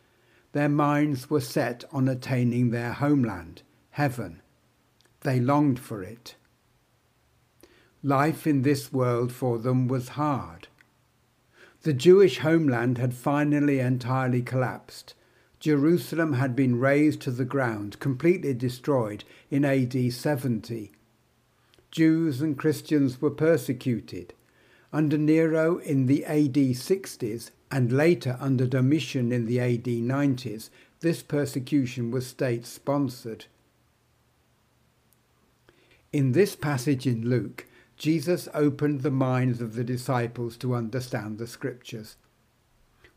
Their 0.54 0.68
minds 0.68 1.30
were 1.30 1.42
set 1.42 1.84
on 1.92 2.08
attaining 2.08 2.72
their 2.72 2.94
homeland, 2.94 3.62
heaven. 3.92 4.42
They 5.20 5.40
longed 5.40 5.80
for 5.80 6.02
it. 6.02 6.38
Life 8.06 8.46
in 8.46 8.62
this 8.62 8.94
world 8.94 9.32
for 9.32 9.58
them 9.58 9.88
was 9.88 10.10
hard. 10.10 10.68
The 11.82 11.92
Jewish 11.92 12.38
homeland 12.38 13.00
had 13.00 13.16
finally 13.16 13.80
entirely 13.80 14.44
collapsed. 14.44 15.16
Jerusalem 15.60 16.34
had 16.34 16.56
been 16.56 16.80
razed 16.80 17.20
to 17.22 17.32
the 17.32 17.46
ground, 17.46 18.00
completely 18.00 18.54
destroyed 18.54 19.24
in 19.50 19.66
AD 19.66 20.14
70 20.14 20.92
Jews 21.90 22.42
and 22.44 22.56
Christians 22.56 23.20
were 23.20 23.32
persecuted. 23.32 24.36
Under 24.94 25.18
Nero 25.18 25.80
in 25.80 26.06
the 26.06 26.26
AD 26.26 26.54
60s 26.54 27.50
and 27.72 27.92
later 27.92 28.38
under 28.40 28.68
Domitian 28.68 29.32
in 29.32 29.48
the 29.48 29.60
AD 29.60 29.86
90s, 29.86 30.70
this 31.00 31.24
persecution 31.24 32.12
was 32.12 32.28
state 32.28 32.68
sponsored. 32.68 33.46
In 36.14 36.34
this 36.34 36.56
passage 36.56 37.08
in 37.08 37.28
Luke, 37.28 37.66
Jesus 37.98 38.48
opened 38.54 39.02
the 39.02 39.12
minds 39.12 39.62
of 39.62 39.76
the 39.76 39.84
disciples 39.84 40.58
to 40.58 40.76
understand 40.76 41.38
the 41.38 41.48
scriptures. 41.48 42.18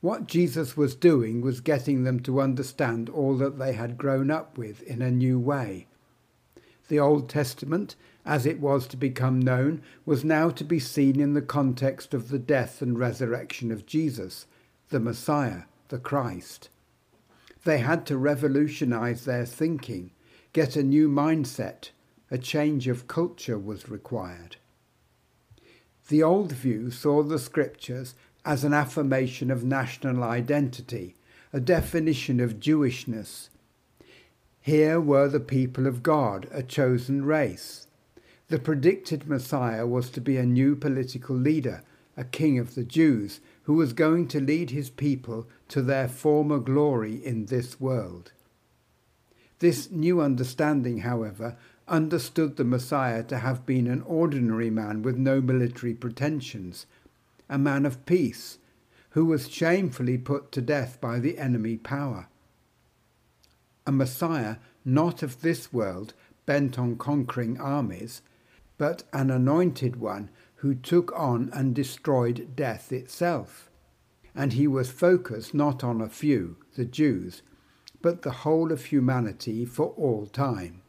What 0.01 0.29
Jesus 0.29 0.77
was 0.77 0.95
doing 0.95 1.41
was 1.41 1.61
getting 1.61 2.05
them 2.05 2.21
to 2.21 2.41
understand 2.41 3.09
all 3.09 3.37
that 3.39 3.59
they 3.59 3.73
had 3.73 3.99
grown 3.99 4.31
up 4.31 4.57
with 4.57 4.83
in 4.83 5.03
a 5.03 5.11
new 5.11 5.39
way. 5.39 5.87
The 6.87 7.01
Old 7.01 7.29
Testament 7.29 7.97
as 8.29 8.45
it 8.45 8.61
was 8.61 8.87
to 8.87 8.97
become 8.97 9.41
known, 9.41 9.81
was 10.05 10.23
now 10.23 10.51
to 10.51 10.63
be 10.63 10.79
seen 10.79 11.19
in 11.19 11.33
the 11.33 11.41
context 11.41 12.13
of 12.13 12.29
the 12.29 12.39
death 12.39 12.83
and 12.83 12.99
resurrection 12.99 13.73
of 13.73 13.87
Jesus, 13.87 14.47
the 14.91 15.01
Messiah, 15.01 15.63
the 15.89 15.99
Christ. 15.99 16.69
They 17.65 17.79
had 17.79 18.05
to 18.07 18.19
revolutionize 18.19 19.25
their 19.25 19.47
thinking, 19.47 20.11
get 20.53 20.77
a 20.77 20.83
new 20.83 21.09
mindset, 21.09 21.89
a 22.31 22.37
change 22.37 22.87
of 22.87 23.09
culture 23.09 23.59
was 23.59 23.89
required. 23.89 24.57
The 26.09 26.23
old 26.23 26.53
view 26.53 26.91
saw 26.91 27.23
the 27.23 27.39
scriptures 27.39 28.15
as 28.45 28.65
an 28.65 28.73
affirmation 28.73 29.51
of 29.51 29.63
national 29.63 30.23
identity, 30.25 31.15
a 31.53 31.61
definition 31.61 32.41
of 32.41 32.59
Jewishness. 32.59 33.51
Here 34.61 34.99
were 35.01 35.29
the 35.29 35.41
people 35.41 35.87
of 35.87 36.03
God, 36.03 36.49
a 36.51 36.63
chosen 36.63 37.25
race. 37.27 37.87
The 38.49 38.59
predicted 38.59 39.29
Messiah 39.29 39.87
was 39.87 40.09
to 40.11 40.21
be 40.23 40.39
a 40.39 40.47
new 40.47 40.77
political 40.77 41.37
leader, 41.37 41.83
a 42.17 42.25
king 42.25 42.59
of 42.59 42.75
the 42.75 42.85
Jews, 42.85 43.41
who 43.65 43.75
was 43.75 43.93
going 43.93 44.29
to 44.29 44.41
lead 44.41 44.71
his 44.71 44.89
people 44.89 45.47
to 45.69 45.83
their 45.83 46.09
former 46.09 46.59
glory 46.59 47.23
in 47.23 47.47
this 47.47 47.79
world. 47.79 48.33
This 49.59 49.91
new 49.91 50.23
understanding, 50.23 50.99
however, 50.99 51.57
understood 51.89 52.57
the 52.57 52.65
Messiah 52.65 53.23
to 53.25 53.39
have 53.39 53.67
been 53.67 53.87
an 53.87 54.03
ordinary 54.03 54.71
man 54.71 55.03
with 55.03 55.17
no 55.17 55.41
military 55.41 55.95
pretensions, 55.95 56.87
a 57.49 57.59
man 57.59 57.87
of 57.87 58.05
peace, 58.07 58.59
who 59.11 59.25
was 59.25 59.49
shamefully 59.49 60.19
put 60.19 60.53
to 60.53 60.61
death 60.61 61.01
by 61.01 61.19
the 61.19 61.39
enemy 61.39 61.77
power. 61.77 62.29
a 63.87 63.93
Messiah 63.93 64.57
not 64.85 65.23
of 65.23 65.41
this 65.41 65.73
world, 65.73 66.15
bent 66.47 66.79
on 66.79 66.97
conquering 66.97 67.59
armies, 67.61 68.23
but 68.77 69.03
an 69.13 69.31
anointed 69.31 69.97
one 69.97 70.31
who 70.57 70.75
took 70.75 71.13
on 71.19 71.51
and 71.53 71.75
destroyed 71.75 72.55
death 72.55 72.93
itself. 72.93 73.71
And 74.35 74.53
he 74.53 74.67
was 74.67 74.91
focused 74.91 75.55
not 75.55 75.83
on 75.83 76.01
a 76.01 76.09
few, 76.09 76.57
the 76.77 76.85
Jews, 76.85 77.43
but 78.01 78.23
the 78.23 78.31
whole 78.31 78.73
of 78.73 78.87
humanity 78.87 79.65
for 79.65 79.89
all 79.97 80.27
time. 80.27 80.83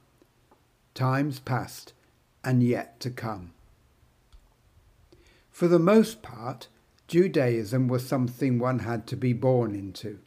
Times 0.94 1.40
past 1.40 1.94
and 2.44 2.64
yet 2.64 3.00
to 3.02 3.10
come. 3.10 3.52
For 5.50 5.68
the 5.68 5.80
most 5.80 6.22
part, 6.22 6.68
Judaism 7.08 7.88
was 7.88 8.06
something 8.06 8.60
one 8.60 8.80
had 8.80 9.08
to 9.08 9.18
be 9.18 9.34
born 9.34 9.76
into. 9.76 10.20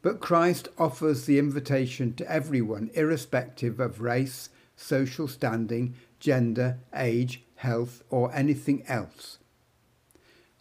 But 0.00 0.20
Christ 0.20 0.68
offers 0.78 1.26
the 1.26 1.38
invitation 1.38 2.14
to 2.14 2.30
everyone, 2.30 2.90
irrespective 2.94 3.80
of 3.80 4.00
race, 4.00 4.48
social 4.76 5.26
standing, 5.26 5.94
gender, 6.20 6.78
age, 6.94 7.42
health, 7.56 8.04
or 8.10 8.34
anything 8.34 8.84
else. 8.86 9.38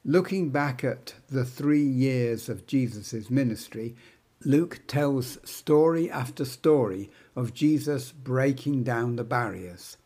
Looking 0.04 0.50
back 0.50 0.84
at 0.84 1.14
the 1.30 1.46
three 1.46 1.84
years 1.84 2.50
of 2.50 2.66
Jesus' 2.66 3.30
ministry, 3.30 3.96
Luke 4.46 4.82
tells 4.88 5.40
story 5.44 6.10
after 6.12 6.46
story 6.46 7.10
of 7.36 7.54
Jesus 7.54 8.12
breaking 8.12 8.84
down 8.84 9.16
the 9.16 9.24
barriers. 9.24 9.98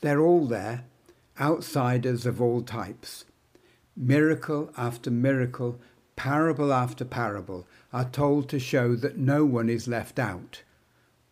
They're 0.00 0.20
all 0.20 0.46
there, 0.46 0.84
outsiders 1.40 2.26
of 2.26 2.40
all 2.42 2.62
types. 2.62 3.24
Miracle 3.96 4.70
after 4.76 5.10
miracle, 5.10 5.78
parable 6.14 6.72
after 6.72 7.04
parable 7.04 7.66
are 7.92 8.08
told 8.08 8.48
to 8.50 8.58
show 8.58 8.94
that 8.96 9.16
no 9.16 9.44
one 9.46 9.70
is 9.70 9.88
left 9.88 10.18
out. 10.18 10.62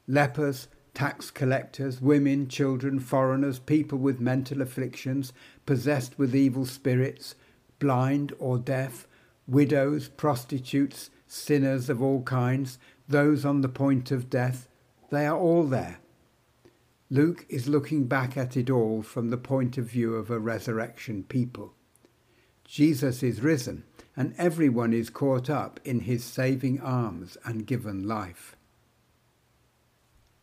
Lepers, 0.07 0.69
tax 0.95 1.31
collectors, 1.31 2.01
women, 2.01 2.49
children, 2.49 2.99
foreigners, 2.99 3.59
people 3.59 3.99
with 3.99 4.21
mental 4.21 4.63
afflictions, 4.63 5.35
possessed 5.67 6.19
with 6.19 6.35
evil 6.35 6.65
spirits, 6.65 7.35
blind 7.79 8.33
or 8.39 8.59
deaf, 8.59 9.07
widows, 9.47 10.09
prostitutes, 10.09 11.11
sinners 11.29 11.89
of 11.89 12.03
all 12.03 12.23
kinds, 12.23 12.79
those 13.07 13.45
on 13.45 13.61
the 13.61 13.69
point 13.69 14.11
of 14.11 14.29
death, 14.29 14.69
they 15.11 15.27
are 15.27 15.39
all 15.39 15.65
there. 15.65 15.99
Luke 17.11 17.47
is 17.49 17.69
looking 17.69 18.05
back 18.05 18.37
at 18.37 18.57
it 18.57 18.69
all 18.69 19.03
from 19.03 19.31
the 19.31 19.39
point 19.39 19.79
of 19.79 19.87
view 19.87 20.15
of 20.15 20.31
a 20.31 20.39
resurrection 20.39 21.23
people. 21.23 21.73
Jesus 22.65 23.23
is 23.23 23.41
risen, 23.41 23.85
and 24.15 24.35
everyone 24.37 24.93
is 24.93 25.09
caught 25.09 25.49
up 25.49 25.81
in 25.85 26.01
his 26.01 26.23
saving 26.23 26.81
arms 26.81 27.39
and 27.45 27.67
given 27.67 28.07
life. 28.07 28.57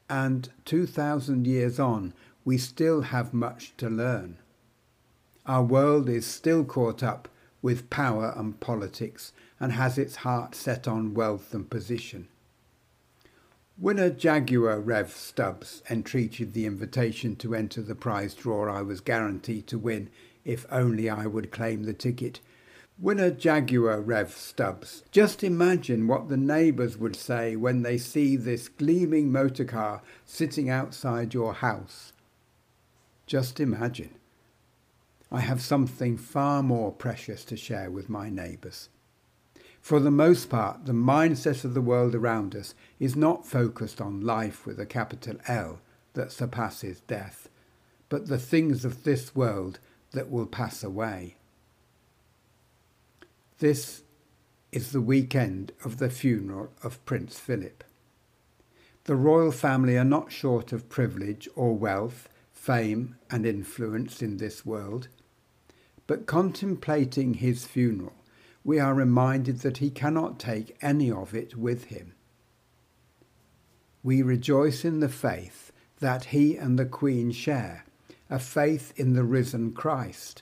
And 0.09 0.49
2,000 0.65 1.45
years 1.45 1.79
on, 1.79 2.13
we 2.43 2.57
still 2.57 3.01
have 3.01 3.33
much 3.33 3.73
to 3.77 3.89
learn. 3.89 4.37
Our 5.45 5.63
world 5.63 6.09
is 6.09 6.25
still 6.25 6.63
caught 6.63 7.03
up 7.03 7.27
with 7.61 7.89
power 7.91 8.33
and 8.35 8.59
politics 8.59 9.33
and 9.59 9.71
has 9.71 9.97
its 9.97 10.17
heart 10.17 10.55
set 10.55 10.87
on 10.87 11.13
wealth 11.13 11.53
and 11.53 11.69
position. 11.69 12.27
Winner 13.77 14.09
Jaguar 14.09 14.79
Rev 14.79 15.11
Stubbs 15.11 15.83
entreated 15.89 16.53
the 16.53 16.65
invitation 16.65 17.35
to 17.35 17.53
enter 17.53 17.81
the 17.81 17.95
prize 17.95 18.33
draw 18.33 18.73
I 18.73 18.81
was 18.81 19.01
guaranteed 19.01 19.67
to 19.67 19.77
win 19.77 20.09
if 20.45 20.65
only 20.71 21.09
I 21.09 21.25
would 21.25 21.51
claim 21.51 21.83
the 21.83 21.93
ticket. 21.93 22.39
Winner 22.97 23.31
Jaguar 23.31 23.99
Rev 23.99 24.31
Stubbs. 24.31 25.03
Just 25.11 25.43
imagine 25.43 26.07
what 26.07 26.29
the 26.29 26.37
neighbours 26.37 26.97
would 26.97 27.17
say 27.17 27.57
when 27.57 27.81
they 27.81 27.97
see 27.97 28.37
this 28.37 28.69
gleaming 28.69 29.29
motor 29.29 29.65
car 29.65 30.01
sitting 30.23 30.69
outside 30.69 31.33
your 31.33 31.55
house. 31.55 32.13
Just 33.27 33.59
imagine. 33.59 34.15
I 35.29 35.41
have 35.41 35.61
something 35.61 36.17
far 36.17 36.63
more 36.63 36.93
precious 36.93 37.43
to 37.45 37.57
share 37.57 37.91
with 37.91 38.07
my 38.07 38.29
neighbours. 38.29 38.87
For 39.85 39.99
the 39.99 40.09
most 40.09 40.49
part, 40.49 40.87
the 40.87 40.93
mindset 40.93 41.63
of 41.63 41.75
the 41.75 41.79
world 41.79 42.15
around 42.15 42.55
us 42.55 42.73
is 42.99 43.15
not 43.15 43.45
focused 43.45 44.01
on 44.01 44.25
life 44.25 44.65
with 44.65 44.79
a 44.79 44.85
capital 44.87 45.35
L 45.47 45.79
that 46.15 46.31
surpasses 46.31 47.01
death, 47.01 47.49
but 48.09 48.25
the 48.25 48.39
things 48.39 48.83
of 48.83 49.03
this 49.03 49.35
world 49.35 49.77
that 50.13 50.31
will 50.31 50.47
pass 50.47 50.83
away. 50.83 51.35
This 53.59 54.01
is 54.71 54.91
the 54.91 55.01
weekend 55.01 55.71
of 55.83 55.99
the 55.99 56.09
funeral 56.09 56.71
of 56.81 57.05
Prince 57.05 57.37
Philip. 57.37 57.83
The 59.03 59.15
royal 59.15 59.51
family 59.51 59.99
are 59.99 60.03
not 60.03 60.31
short 60.31 60.73
of 60.73 60.89
privilege 60.89 61.47
or 61.55 61.77
wealth, 61.77 62.27
fame 62.51 63.17
and 63.29 63.45
influence 63.45 64.23
in 64.23 64.37
this 64.37 64.65
world, 64.65 65.09
but 66.07 66.25
contemplating 66.25 67.35
his 67.35 67.65
funeral, 67.65 68.13
we 68.65 68.79
are 68.79 68.95
reminded 68.95 69.59
that 69.59 69.77
he 69.77 69.91
cannot 69.91 70.39
take 70.39 70.75
any 70.81 71.09
of 71.11 71.35
it 71.35 71.55
with 71.55 71.85
him. 71.85 72.15
We 74.03 74.23
rejoice 74.23 74.83
in 74.83 74.99
the 74.99 75.09
faith 75.09 75.71
that 75.99 76.25
he 76.25 76.57
and 76.57 76.77
the 76.77 76.85
Queen 76.85 77.31
share, 77.31 77.85
a 78.27 78.39
faith 78.39 78.91
in 78.97 79.13
the 79.13 79.23
risen 79.23 79.71
Christ. 79.71 80.41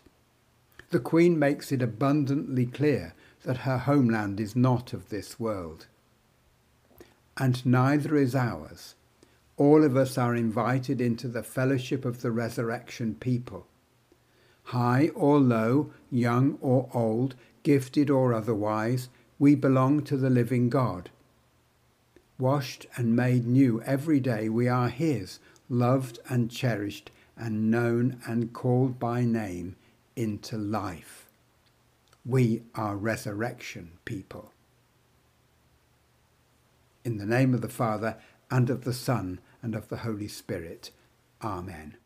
The 0.90 1.02
Queen 1.02 1.38
makes 1.38 1.72
it 1.74 1.82
abundantly 1.82 2.66
clear 2.66 3.14
that 3.44 3.58
her 3.58 3.80
homeland 3.80 4.40
is 4.40 4.56
not 4.56 4.94
of 4.94 5.10
this 5.10 5.38
world. 5.38 5.88
And 7.36 7.66
neither 7.66 8.16
is 8.16 8.36
ours. 8.36 8.96
All 9.58 9.84
of 9.84 9.98
us 9.98 10.18
are 10.18 10.36
invited 10.36 11.02
into 11.02 11.28
the 11.28 11.44
fellowship 11.44 12.06
of 12.06 12.22
the 12.22 12.32
resurrection 12.32 13.16
people. 13.16 13.68
High 14.68 15.10
or 15.14 15.40
low, 15.40 15.92
young 16.10 16.58
or 16.62 16.90
old, 16.94 17.36
gifted 17.64 18.10
or 18.10 18.34
otherwise, 18.34 19.10
we 19.40 19.56
belong 19.56 20.04
to 20.04 20.18
the 20.18 20.30
living 20.30 20.70
God. 20.70 21.10
Washed 22.38 22.86
and 22.96 23.16
made 23.16 23.46
new 23.46 23.82
every 23.82 24.20
day, 24.20 24.50
we 24.50 24.68
are 24.68 24.90
His, 24.90 25.40
loved 25.70 26.20
and 26.30 26.52
cherished, 26.52 27.12
and 27.38 27.72
known 27.72 28.22
and 28.28 28.54
called 28.54 29.00
by 29.00 29.24
name 29.24 29.76
into 30.16 30.58
life. 30.58 31.26
We 32.26 32.64
are 32.76 32.96
resurrection 32.96 33.94
people. 34.06 34.52
In 37.04 37.18
the 37.18 37.26
name 37.26 37.54
of 37.54 37.62
the 37.62 37.70
Father, 37.70 38.18
and 38.50 38.70
of 38.70 38.84
the 38.84 38.94
Son, 38.94 39.40
and 39.62 39.76
of 39.76 39.90
the 39.90 39.98
Holy 39.98 40.28
Spirit. 40.28 40.92
Amen. 41.42 41.98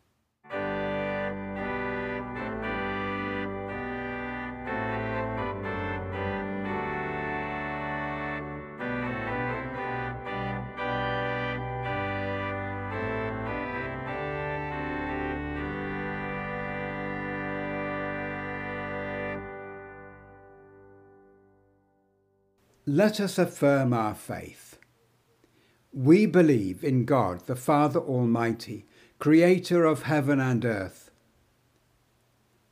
Let 22.90 23.20
us 23.20 23.36
affirm 23.36 23.92
our 23.92 24.14
faith. 24.14 24.78
We 25.92 26.24
believe 26.24 26.82
in 26.82 27.04
God, 27.04 27.46
the 27.46 27.54
Father 27.54 28.00
Almighty, 28.00 28.86
creator 29.18 29.84
of 29.84 30.04
heaven 30.04 30.40
and 30.40 30.64
earth. 30.64 31.10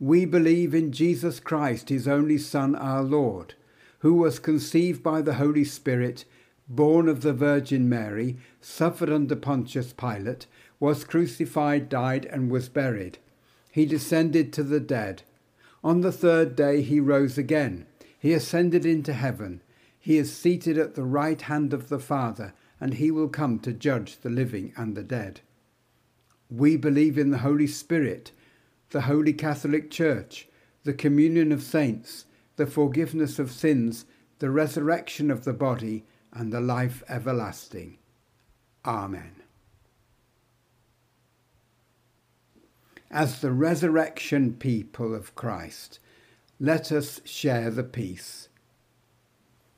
We 0.01 0.25
believe 0.25 0.75
in 0.75 0.91
Jesus 0.91 1.39
Christ, 1.39 1.91
his 1.91 2.09
only 2.09 2.39
Son, 2.39 2.75
our 2.75 3.03
Lord, 3.03 3.57
who 3.99 4.15
was 4.15 4.39
conceived 4.39 5.03
by 5.03 5.21
the 5.21 5.35
Holy 5.35 5.65
Spirit, 5.65 6.25
born 6.67 7.11
of 7.11 7.21
the 7.21 7.35
Virgin 7.35 7.87
Mary, 7.87 8.39
suffered 8.59 9.11
under 9.11 9.37
Pontius 9.37 9.93
Pilate, 9.93 10.47
was 10.81 11.05
crucified, 11.05 11.91
died, 11.91 12.25
and 12.25 12.51
was 12.51 12.71
buried. 12.71 13.19
He 13.71 13.85
descended 13.85 14.51
to 14.55 14.63
the 14.63 14.81
dead. 14.81 15.25
On 15.85 16.01
the 16.01 16.11
third 16.11 16.57
day 16.57 16.81
he 16.81 17.01
rose 17.01 17.37
again. 17.37 17.85
He 18.19 18.33
ascended 18.33 18.87
into 18.87 19.13
heaven 19.13 19.61
he 20.07 20.19
is 20.19 20.33
seated 20.33 20.79
at 20.79 20.95
the 20.95 21.03
right 21.03 21.43
hand 21.43 21.73
of 21.73 21.89
the 21.89 21.99
Father, 21.99 22.55
and 22.81 22.95
he 22.95 23.11
will 23.11 23.29
come 23.29 23.59
to 23.59 23.73
judge 23.73 24.21
the 24.21 24.31
living 24.31 24.73
and 24.77 24.95
the 24.95 25.03
dead. 25.03 25.41
We 26.49 26.77
believe 26.77 27.19
in 27.19 27.33
the 27.33 27.39
Holy 27.39 27.67
Spirit, 27.67 28.31
the 28.91 29.01
Holy 29.01 29.33
Catholic 29.33 29.91
Church, 29.91 30.47
the 30.85 30.93
communion 30.93 31.51
of 31.51 31.61
saints, 31.61 32.27
the 32.55 32.69
forgiveness 32.69 33.41
of 33.41 33.51
sins, 33.51 34.05
the 34.39 34.49
resurrection 34.49 35.29
of 35.29 35.43
the 35.43 35.53
body, 35.53 36.05
and 36.33 36.53
the 36.53 36.61
life 36.61 37.03
everlasting. 37.09 37.99
Amen. 38.85 39.43
As 43.11 43.41
the 43.41 43.51
resurrection 43.51 44.55
people 44.55 45.17
of 45.17 45.35
Christ, 45.35 45.99
let 46.61 46.93
us 46.93 47.21
share 47.25 47.73
the 47.73 47.83
peace 47.83 48.51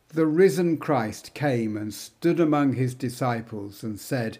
the 0.08 0.26
risen 0.26 0.78
Christ 0.78 1.34
came 1.34 1.76
and 1.76 1.92
stood 1.92 2.40
among 2.40 2.74
his 2.74 2.94
disciples 2.94 3.82
and 3.82 4.00
said, 4.00 4.38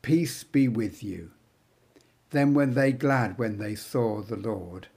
Peace 0.00 0.44
be 0.44 0.66
with 0.66 1.02
you. 1.02 1.30
Then 2.30 2.54
were 2.54 2.66
they 2.66 2.92
glad 2.92 3.38
when 3.38 3.58
they 3.58 3.74
saw 3.74 4.22
the 4.22 4.36
Lord. 4.36 4.88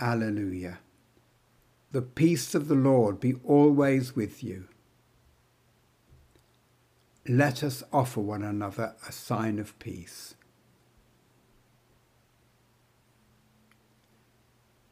Alleluia. 0.00 0.78
The 1.92 2.02
peace 2.02 2.54
of 2.54 2.68
the 2.68 2.74
Lord 2.74 3.18
be 3.18 3.34
always 3.44 4.14
with 4.14 4.42
you. 4.44 4.68
Let 7.26 7.64
us 7.64 7.82
offer 7.92 8.20
one 8.20 8.42
another 8.42 8.94
a 9.08 9.12
sign 9.12 9.58
of 9.58 9.78
peace. 9.78 10.34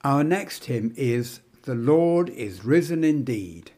Our 0.03 0.25
next 0.25 0.65
hymn 0.65 0.93
is 0.97 1.41
The 1.63 1.75
Lord 1.75 2.29
is 2.31 2.65
Risen 2.65 3.05
Indeed. 3.05 3.71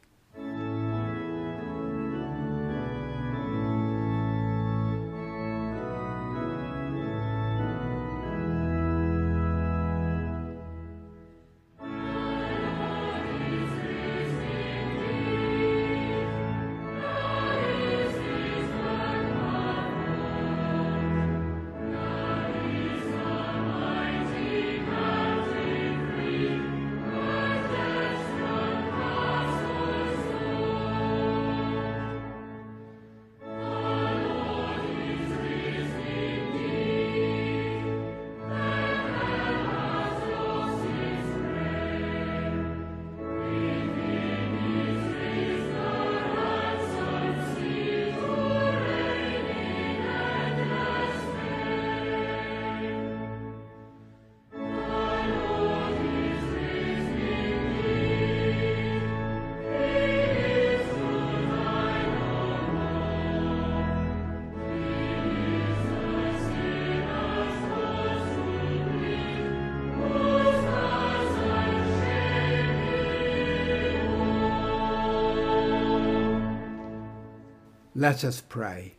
Let 77.99 78.25
us 78.25 78.43
pray. 78.47 78.97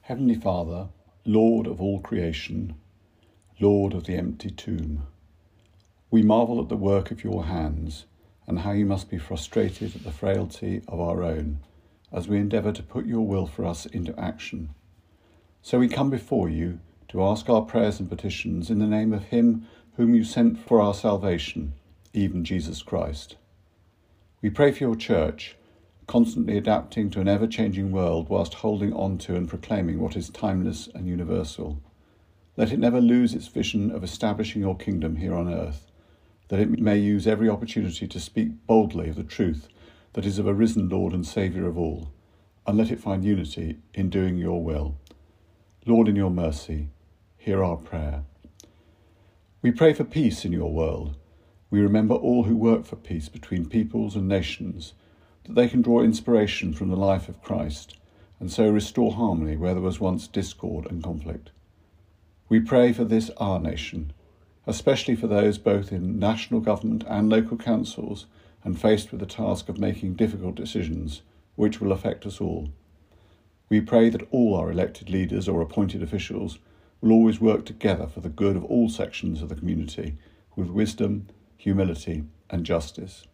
Heavenly 0.00 0.34
Father, 0.34 0.88
Lord 1.26 1.66
of 1.66 1.82
all 1.82 2.00
creation, 2.00 2.76
Lord 3.60 3.92
of 3.92 4.04
the 4.04 4.14
empty 4.16 4.50
tomb, 4.50 5.02
we 6.10 6.22
marvel 6.22 6.58
at 6.62 6.70
the 6.70 6.74
work 6.74 7.10
of 7.10 7.22
your 7.22 7.44
hands 7.44 8.06
and 8.46 8.60
how 8.60 8.72
you 8.72 8.86
must 8.86 9.10
be 9.10 9.18
frustrated 9.18 9.94
at 9.94 10.02
the 10.02 10.10
frailty 10.10 10.80
of 10.88 10.98
our 10.98 11.22
own 11.22 11.58
as 12.10 12.26
we 12.26 12.38
endeavour 12.38 12.72
to 12.72 12.82
put 12.82 13.04
your 13.04 13.26
will 13.26 13.46
for 13.46 13.66
us 13.66 13.84
into 13.84 14.18
action. 14.18 14.70
So 15.60 15.78
we 15.78 15.86
come 15.86 16.08
before 16.08 16.48
you 16.48 16.80
to 17.08 17.22
ask 17.22 17.50
our 17.50 17.60
prayers 17.60 18.00
and 18.00 18.08
petitions 18.08 18.70
in 18.70 18.78
the 18.78 18.86
name 18.86 19.12
of 19.12 19.24
Him 19.24 19.66
whom 19.98 20.14
you 20.14 20.24
sent 20.24 20.58
for 20.66 20.80
our 20.80 20.94
salvation, 20.94 21.74
even 22.14 22.46
Jesus 22.46 22.80
Christ. 22.80 23.36
We 24.40 24.48
pray 24.48 24.72
for 24.72 24.84
your 24.84 24.96
church 24.96 25.57
constantly 26.08 26.56
adapting 26.56 27.10
to 27.10 27.20
an 27.20 27.28
ever 27.28 27.46
changing 27.46 27.92
world 27.92 28.30
whilst 28.30 28.54
holding 28.54 28.92
on 28.94 29.18
to 29.18 29.36
and 29.36 29.46
proclaiming 29.46 30.00
what 30.00 30.16
is 30.16 30.30
timeless 30.30 30.88
and 30.94 31.06
universal. 31.06 31.80
Let 32.56 32.72
it 32.72 32.78
never 32.78 33.00
lose 33.00 33.34
its 33.34 33.46
vision 33.46 33.90
of 33.90 34.02
establishing 34.02 34.62
your 34.62 34.76
kingdom 34.76 35.16
here 35.16 35.34
on 35.34 35.52
earth, 35.52 35.86
that 36.48 36.60
it 36.60 36.70
may 36.70 36.96
use 36.96 37.26
every 37.26 37.48
opportunity 37.48 38.08
to 38.08 38.18
speak 38.18 38.66
boldly 38.66 39.10
of 39.10 39.16
the 39.16 39.22
truth 39.22 39.68
that 40.14 40.24
is 40.24 40.38
of 40.38 40.46
a 40.46 40.54
risen 40.54 40.88
Lord 40.88 41.12
and 41.12 41.26
Saviour 41.26 41.68
of 41.68 41.76
all, 41.76 42.10
and 42.66 42.78
let 42.78 42.90
it 42.90 43.00
find 43.00 43.22
unity 43.22 43.76
in 43.92 44.08
doing 44.08 44.38
your 44.38 44.64
will. 44.64 44.96
Lord, 45.84 46.08
in 46.08 46.16
your 46.16 46.30
mercy, 46.30 46.88
hear 47.36 47.62
our 47.62 47.76
prayer. 47.76 48.24
We 49.60 49.72
pray 49.72 49.92
for 49.92 50.04
peace 50.04 50.46
in 50.46 50.52
your 50.52 50.72
world. 50.72 51.16
We 51.70 51.80
remember 51.80 52.14
all 52.14 52.44
who 52.44 52.56
work 52.56 52.86
for 52.86 52.96
peace 52.96 53.28
between 53.28 53.68
peoples 53.68 54.16
and 54.16 54.26
nations 54.26 54.94
that 55.48 55.54
they 55.54 55.68
can 55.68 55.80
draw 55.80 56.02
inspiration 56.02 56.74
from 56.74 56.90
the 56.90 56.96
life 56.96 57.28
of 57.28 57.42
Christ 57.42 57.96
and 58.38 58.52
so 58.52 58.68
restore 58.68 59.14
harmony 59.14 59.56
where 59.56 59.72
there 59.72 59.82
was 59.82 59.98
once 59.98 60.28
discord 60.28 60.86
and 60.90 61.02
conflict. 61.02 61.50
We 62.50 62.60
pray 62.60 62.92
for 62.92 63.04
this 63.04 63.30
our 63.38 63.58
nation, 63.58 64.12
especially 64.66 65.16
for 65.16 65.26
those 65.26 65.56
both 65.56 65.90
in 65.90 66.18
national 66.18 66.60
government 66.60 67.02
and 67.08 67.30
local 67.30 67.56
councils 67.56 68.26
and 68.62 68.78
faced 68.78 69.10
with 69.10 69.20
the 69.20 69.26
task 69.26 69.70
of 69.70 69.78
making 69.78 70.14
difficult 70.14 70.54
decisions 70.54 71.22
which 71.56 71.80
will 71.80 71.92
affect 71.92 72.26
us 72.26 72.40
all. 72.40 72.68
We 73.70 73.80
pray 73.80 74.10
that 74.10 74.28
all 74.30 74.54
our 74.54 74.70
elected 74.70 75.08
leaders 75.08 75.48
or 75.48 75.62
appointed 75.62 76.02
officials 76.02 76.58
will 77.00 77.12
always 77.12 77.40
work 77.40 77.64
together 77.64 78.06
for 78.06 78.20
the 78.20 78.28
good 78.28 78.56
of 78.56 78.64
all 78.64 78.90
sections 78.90 79.40
of 79.40 79.48
the 79.48 79.54
community 79.54 80.18
with 80.56 80.68
wisdom, 80.68 81.28
humility, 81.56 82.24
and 82.50 82.66
justice. 82.66 83.26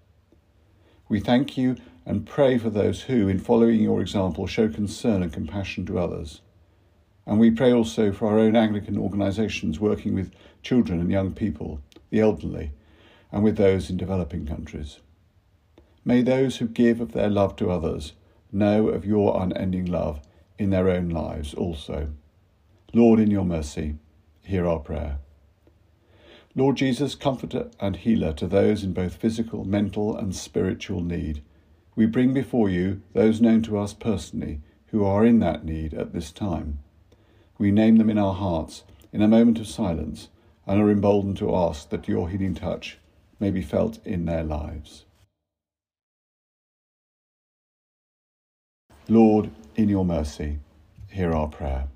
We 1.09 1.21
thank 1.21 1.57
you 1.57 1.77
and 2.07 2.27
pray 2.27 2.59
for 2.59 2.71
those 2.71 3.03
who, 3.03 3.29
in 3.29 3.39
following 3.39 3.81
your 3.83 4.01
example, 4.01 4.47
show 4.47 4.69
concern 4.69 5.23
and 5.23 5.33
compassion 5.33 5.87
to 5.87 5.99
others. 5.99 6.41
And 7.27 7.39
we 7.39 7.51
pray 7.51 7.73
also 7.73 8.13
for 8.13 8.29
our 8.29 8.39
own 8.39 8.57
Anglican 8.57 8.99
organisations 8.99 9.81
working 9.81 10.15
with 10.15 10.33
children 10.63 11.01
and 11.01 11.11
young 11.11 11.33
people, 11.33 11.81
the 12.11 12.21
elderly, 12.21 12.73
and 13.33 13.43
with 13.43 13.57
those 13.57 13.91
in 13.91 13.97
developing 13.97 14.47
countries. 14.47 15.01
May 16.05 16.23
those 16.23 16.59
who 16.59 16.69
give 16.69 17.01
of 17.01 17.13
their 17.13 17.31
love 17.31 17.57
to 17.57 17.71
others 17.71 18.13
know 18.53 18.89
of 18.89 19.07
your 19.07 19.41
unending 19.43 19.87
love 19.87 20.21
in 20.59 20.71
their 20.71 20.89
own 20.89 21.09
lives 21.09 21.55
also. 21.55 22.11
Lord, 22.93 23.19
in 23.19 23.31
your 23.31 23.45
mercy, 23.45 23.97
hear 24.43 24.67
our 24.67 24.79
prayer. 24.79 25.19
Lord 26.55 26.77
Jesus, 26.77 27.15
comforter 27.15 27.71
and 27.81 27.97
healer 27.97 28.33
to 28.35 28.47
those 28.47 28.85
in 28.85 28.93
both 28.93 29.17
physical, 29.17 29.65
mental, 29.65 30.17
and 30.17 30.35
spiritual 30.35 31.03
need 31.03 31.43
we 31.97 32.07
bring 32.07 32.35
before 32.35 32.69
you 32.69 33.03
those 33.13 33.41
known 33.41 33.63
to 33.63 33.79
us 33.79 33.95
personally 33.95 34.61
who 34.89 35.05
are 35.05 35.25
in 35.25 35.39
that 35.41 35.65
need 35.65 35.95
at 35.95 36.13
this 36.13 36.33
time. 36.33 36.81
We 37.59 37.71
name 37.71 37.97
them 37.97 38.11
in 38.11 38.19
our 38.19 38.35
hearts 38.35 38.83
in 39.13 39.23
a 39.23 39.29
moment 39.29 39.61
of 39.61 39.69
silence 39.69 40.29
and 40.67 40.81
are 40.81 40.91
emboldened 40.91 41.37
to 41.39 41.55
ask 41.55 41.91
that 41.91 42.09
your 42.09 42.29
healing 42.29 42.55
touch 42.55 42.99
may 43.39 43.51
be 43.51 43.63
felt 43.63 44.05
in 44.05 44.25
their 44.25 44.43
lives. 44.43 45.05
Lord, 49.09 49.51
in 49.77 49.89
your 49.89 50.05
mercy, 50.05 50.59
hear 51.11 51.33
our 51.33 51.49
prayer. 51.49 51.89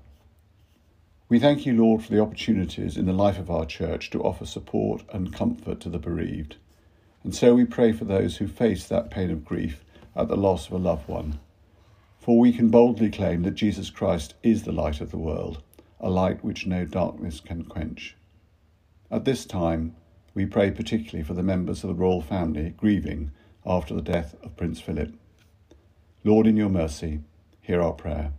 We 1.29 1.37
thank 1.37 1.63
you, 1.63 1.73
Lord, 1.73 2.03
for 2.03 2.11
the 2.11 2.21
opportunities 2.21 2.97
in 2.97 3.05
the 3.05 3.13
life 3.13 3.37
of 3.37 3.51
our 3.51 3.67
church 3.67 4.09
to 4.09 4.23
offer 4.23 4.47
support 4.47 5.03
and 5.13 5.31
comfort 5.31 5.79
to 5.81 5.89
the 5.89 5.99
bereaved. 5.99 6.55
And 7.23 7.35
so 7.35 7.53
we 7.53 7.65
pray 7.65 7.91
for 7.91 8.05
those 8.05 8.37
who 8.37 8.47
face 8.47 8.87
that 8.87 9.11
pain 9.11 9.29
of 9.29 9.45
grief 9.45 9.85
at 10.15 10.27
the 10.27 10.35
loss 10.35 10.65
of 10.65 10.73
a 10.73 10.77
loved 10.79 11.07
one. 11.07 11.39
For 12.17 12.39
we 12.39 12.51
can 12.51 12.69
boldly 12.69 13.11
claim 13.11 13.43
that 13.43 13.51
Jesus 13.51 13.91
Christ 13.91 14.33
is 14.41 14.63
the 14.63 14.71
light 14.71 15.01
of 15.01 15.11
the 15.11 15.19
world, 15.19 15.61
a 15.99 16.09
light 16.09 16.43
which 16.43 16.65
no 16.65 16.83
darkness 16.83 17.39
can 17.39 17.63
quench. 17.63 18.15
At 19.11 19.25
this 19.25 19.45
time, 19.45 19.95
we 20.33 20.47
pray 20.47 20.71
particularly 20.71 21.23
for 21.23 21.35
the 21.35 21.43
members 21.43 21.83
of 21.83 21.89
the 21.89 21.93
royal 21.93 22.21
family 22.21 22.73
grieving 22.75 23.29
after 23.67 23.93
the 23.93 24.01
death 24.01 24.33
of 24.41 24.57
Prince 24.57 24.81
Philip. 24.81 25.13
Lord, 26.23 26.47
in 26.47 26.57
your 26.57 26.69
mercy, 26.69 27.19
hear 27.61 27.83
our 27.83 27.93
prayer. 27.93 28.31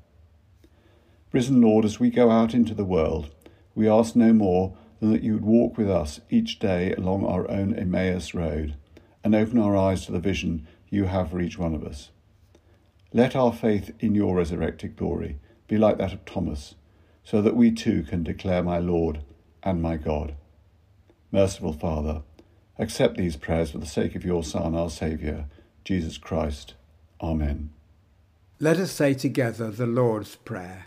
Risen 1.32 1.60
Lord, 1.60 1.84
as 1.84 2.00
we 2.00 2.10
go 2.10 2.30
out 2.30 2.54
into 2.54 2.74
the 2.74 2.84
world, 2.84 3.30
we 3.74 3.88
ask 3.88 4.16
no 4.16 4.32
more 4.32 4.76
than 4.98 5.12
that 5.12 5.22
you 5.22 5.34
would 5.34 5.44
walk 5.44 5.78
with 5.78 5.88
us 5.88 6.20
each 6.28 6.58
day 6.58 6.92
along 6.92 7.24
our 7.24 7.48
own 7.50 7.74
Emmaus 7.74 8.34
road 8.34 8.74
and 9.22 9.34
open 9.34 9.58
our 9.58 9.76
eyes 9.76 10.04
to 10.06 10.12
the 10.12 10.18
vision 10.18 10.66
you 10.88 11.04
have 11.04 11.30
for 11.30 11.40
each 11.40 11.58
one 11.58 11.74
of 11.74 11.84
us. 11.84 12.10
Let 13.12 13.36
our 13.36 13.52
faith 13.52 13.92
in 14.00 14.14
your 14.14 14.36
resurrected 14.36 14.96
glory 14.96 15.38
be 15.68 15.78
like 15.78 15.98
that 15.98 16.12
of 16.12 16.24
Thomas, 16.24 16.74
so 17.22 17.40
that 17.42 17.56
we 17.56 17.70
too 17.70 18.02
can 18.02 18.24
declare 18.24 18.62
my 18.62 18.78
Lord 18.78 19.22
and 19.62 19.80
my 19.80 19.96
God. 19.96 20.34
Merciful 21.30 21.72
Father, 21.72 22.22
accept 22.78 23.16
these 23.16 23.36
prayers 23.36 23.70
for 23.70 23.78
the 23.78 23.86
sake 23.86 24.16
of 24.16 24.24
your 24.24 24.42
Son, 24.42 24.74
our 24.74 24.90
Saviour, 24.90 25.44
Jesus 25.84 26.18
Christ. 26.18 26.74
Amen. 27.20 27.70
Let 28.58 28.78
us 28.78 28.90
say 28.90 29.14
together 29.14 29.70
the 29.70 29.86
Lord's 29.86 30.36
Prayer. 30.36 30.86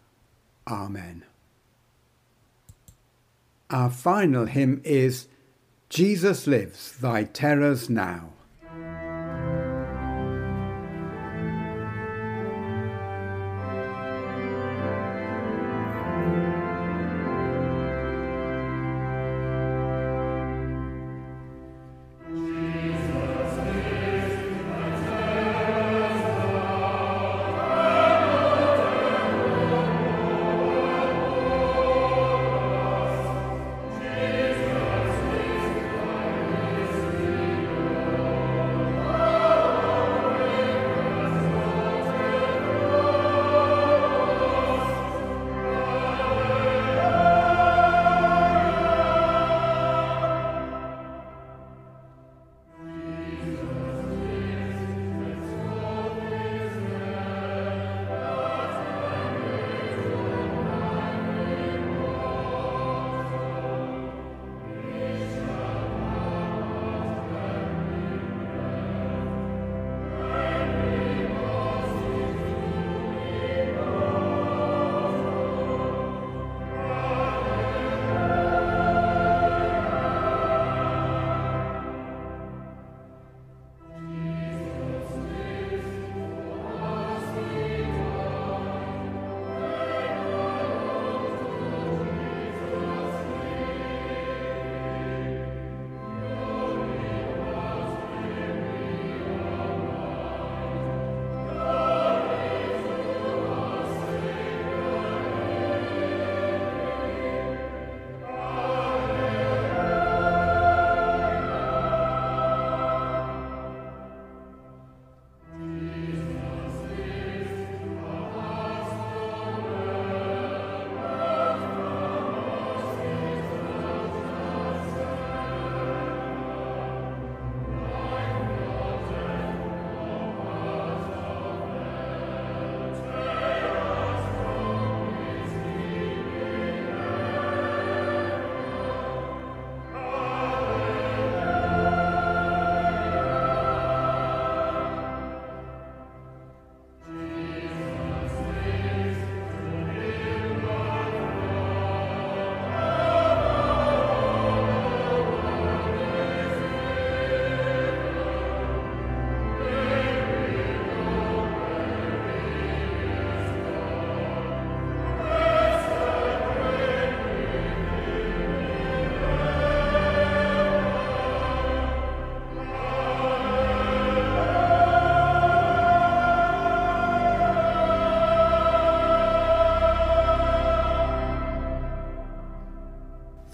Amen. 0.67 1.23
Our 3.69 3.89
final 3.89 4.45
hymn 4.45 4.81
is 4.83 5.27
Jesus 5.89 6.45
Lives, 6.47 6.97
Thy 6.97 7.23
Terrors 7.23 7.89
Now. 7.89 8.31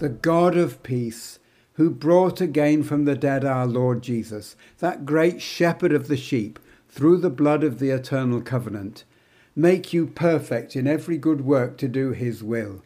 The 0.08 0.14
God 0.14 0.56
of 0.56 0.82
peace, 0.82 1.38
who 1.74 1.90
brought 1.90 2.40
again 2.40 2.82
from 2.82 3.04
the 3.04 3.14
dead 3.14 3.44
our 3.44 3.66
Lord 3.66 4.02
Jesus, 4.02 4.56
that 4.78 5.04
great 5.04 5.42
shepherd 5.42 5.92
of 5.92 6.08
the 6.08 6.16
sheep, 6.16 6.58
through 6.88 7.18
the 7.18 7.28
blood 7.28 7.62
of 7.62 7.78
the 7.78 7.90
eternal 7.90 8.40
covenant, 8.40 9.04
make 9.54 9.92
you 9.92 10.06
perfect 10.06 10.74
in 10.74 10.86
every 10.86 11.18
good 11.18 11.42
work 11.42 11.76
to 11.76 11.88
do 11.88 12.12
his 12.12 12.42
will, 12.42 12.80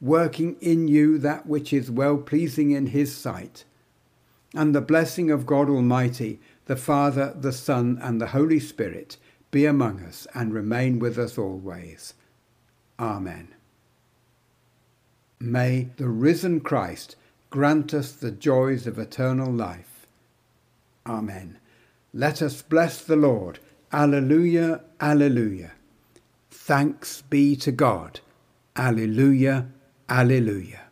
working 0.00 0.56
in 0.62 0.88
you 0.88 1.18
that 1.18 1.44
which 1.44 1.74
is 1.74 1.90
well 1.90 2.16
pleasing 2.16 2.70
in 2.70 2.86
his 2.86 3.14
sight. 3.14 3.64
And 4.54 4.74
the 4.74 4.80
blessing 4.80 5.30
of 5.30 5.44
God 5.44 5.68
Almighty, 5.68 6.40
the 6.64 6.76
Father, 6.76 7.34
the 7.38 7.52
Son, 7.52 7.98
and 8.00 8.18
the 8.18 8.28
Holy 8.28 8.60
Spirit 8.60 9.18
be 9.50 9.66
among 9.66 10.00
us 10.00 10.26
and 10.34 10.54
remain 10.54 10.98
with 10.98 11.18
us 11.18 11.36
always. 11.36 12.14
Amen. 12.98 13.48
May 15.42 15.88
the 15.96 16.08
risen 16.08 16.60
Christ 16.60 17.16
grant 17.50 17.92
us 17.92 18.12
the 18.12 18.30
joys 18.30 18.86
of 18.86 18.96
eternal 18.96 19.52
life. 19.52 20.06
Amen. 21.04 21.58
Let 22.14 22.40
us 22.40 22.62
bless 22.62 23.02
the 23.02 23.16
Lord. 23.16 23.58
Alleluia, 23.92 24.82
alleluia. 25.00 25.72
Thanks 26.48 27.22
be 27.22 27.56
to 27.56 27.72
God. 27.72 28.20
Alleluia, 28.76 29.66
alleluia. 30.08 30.82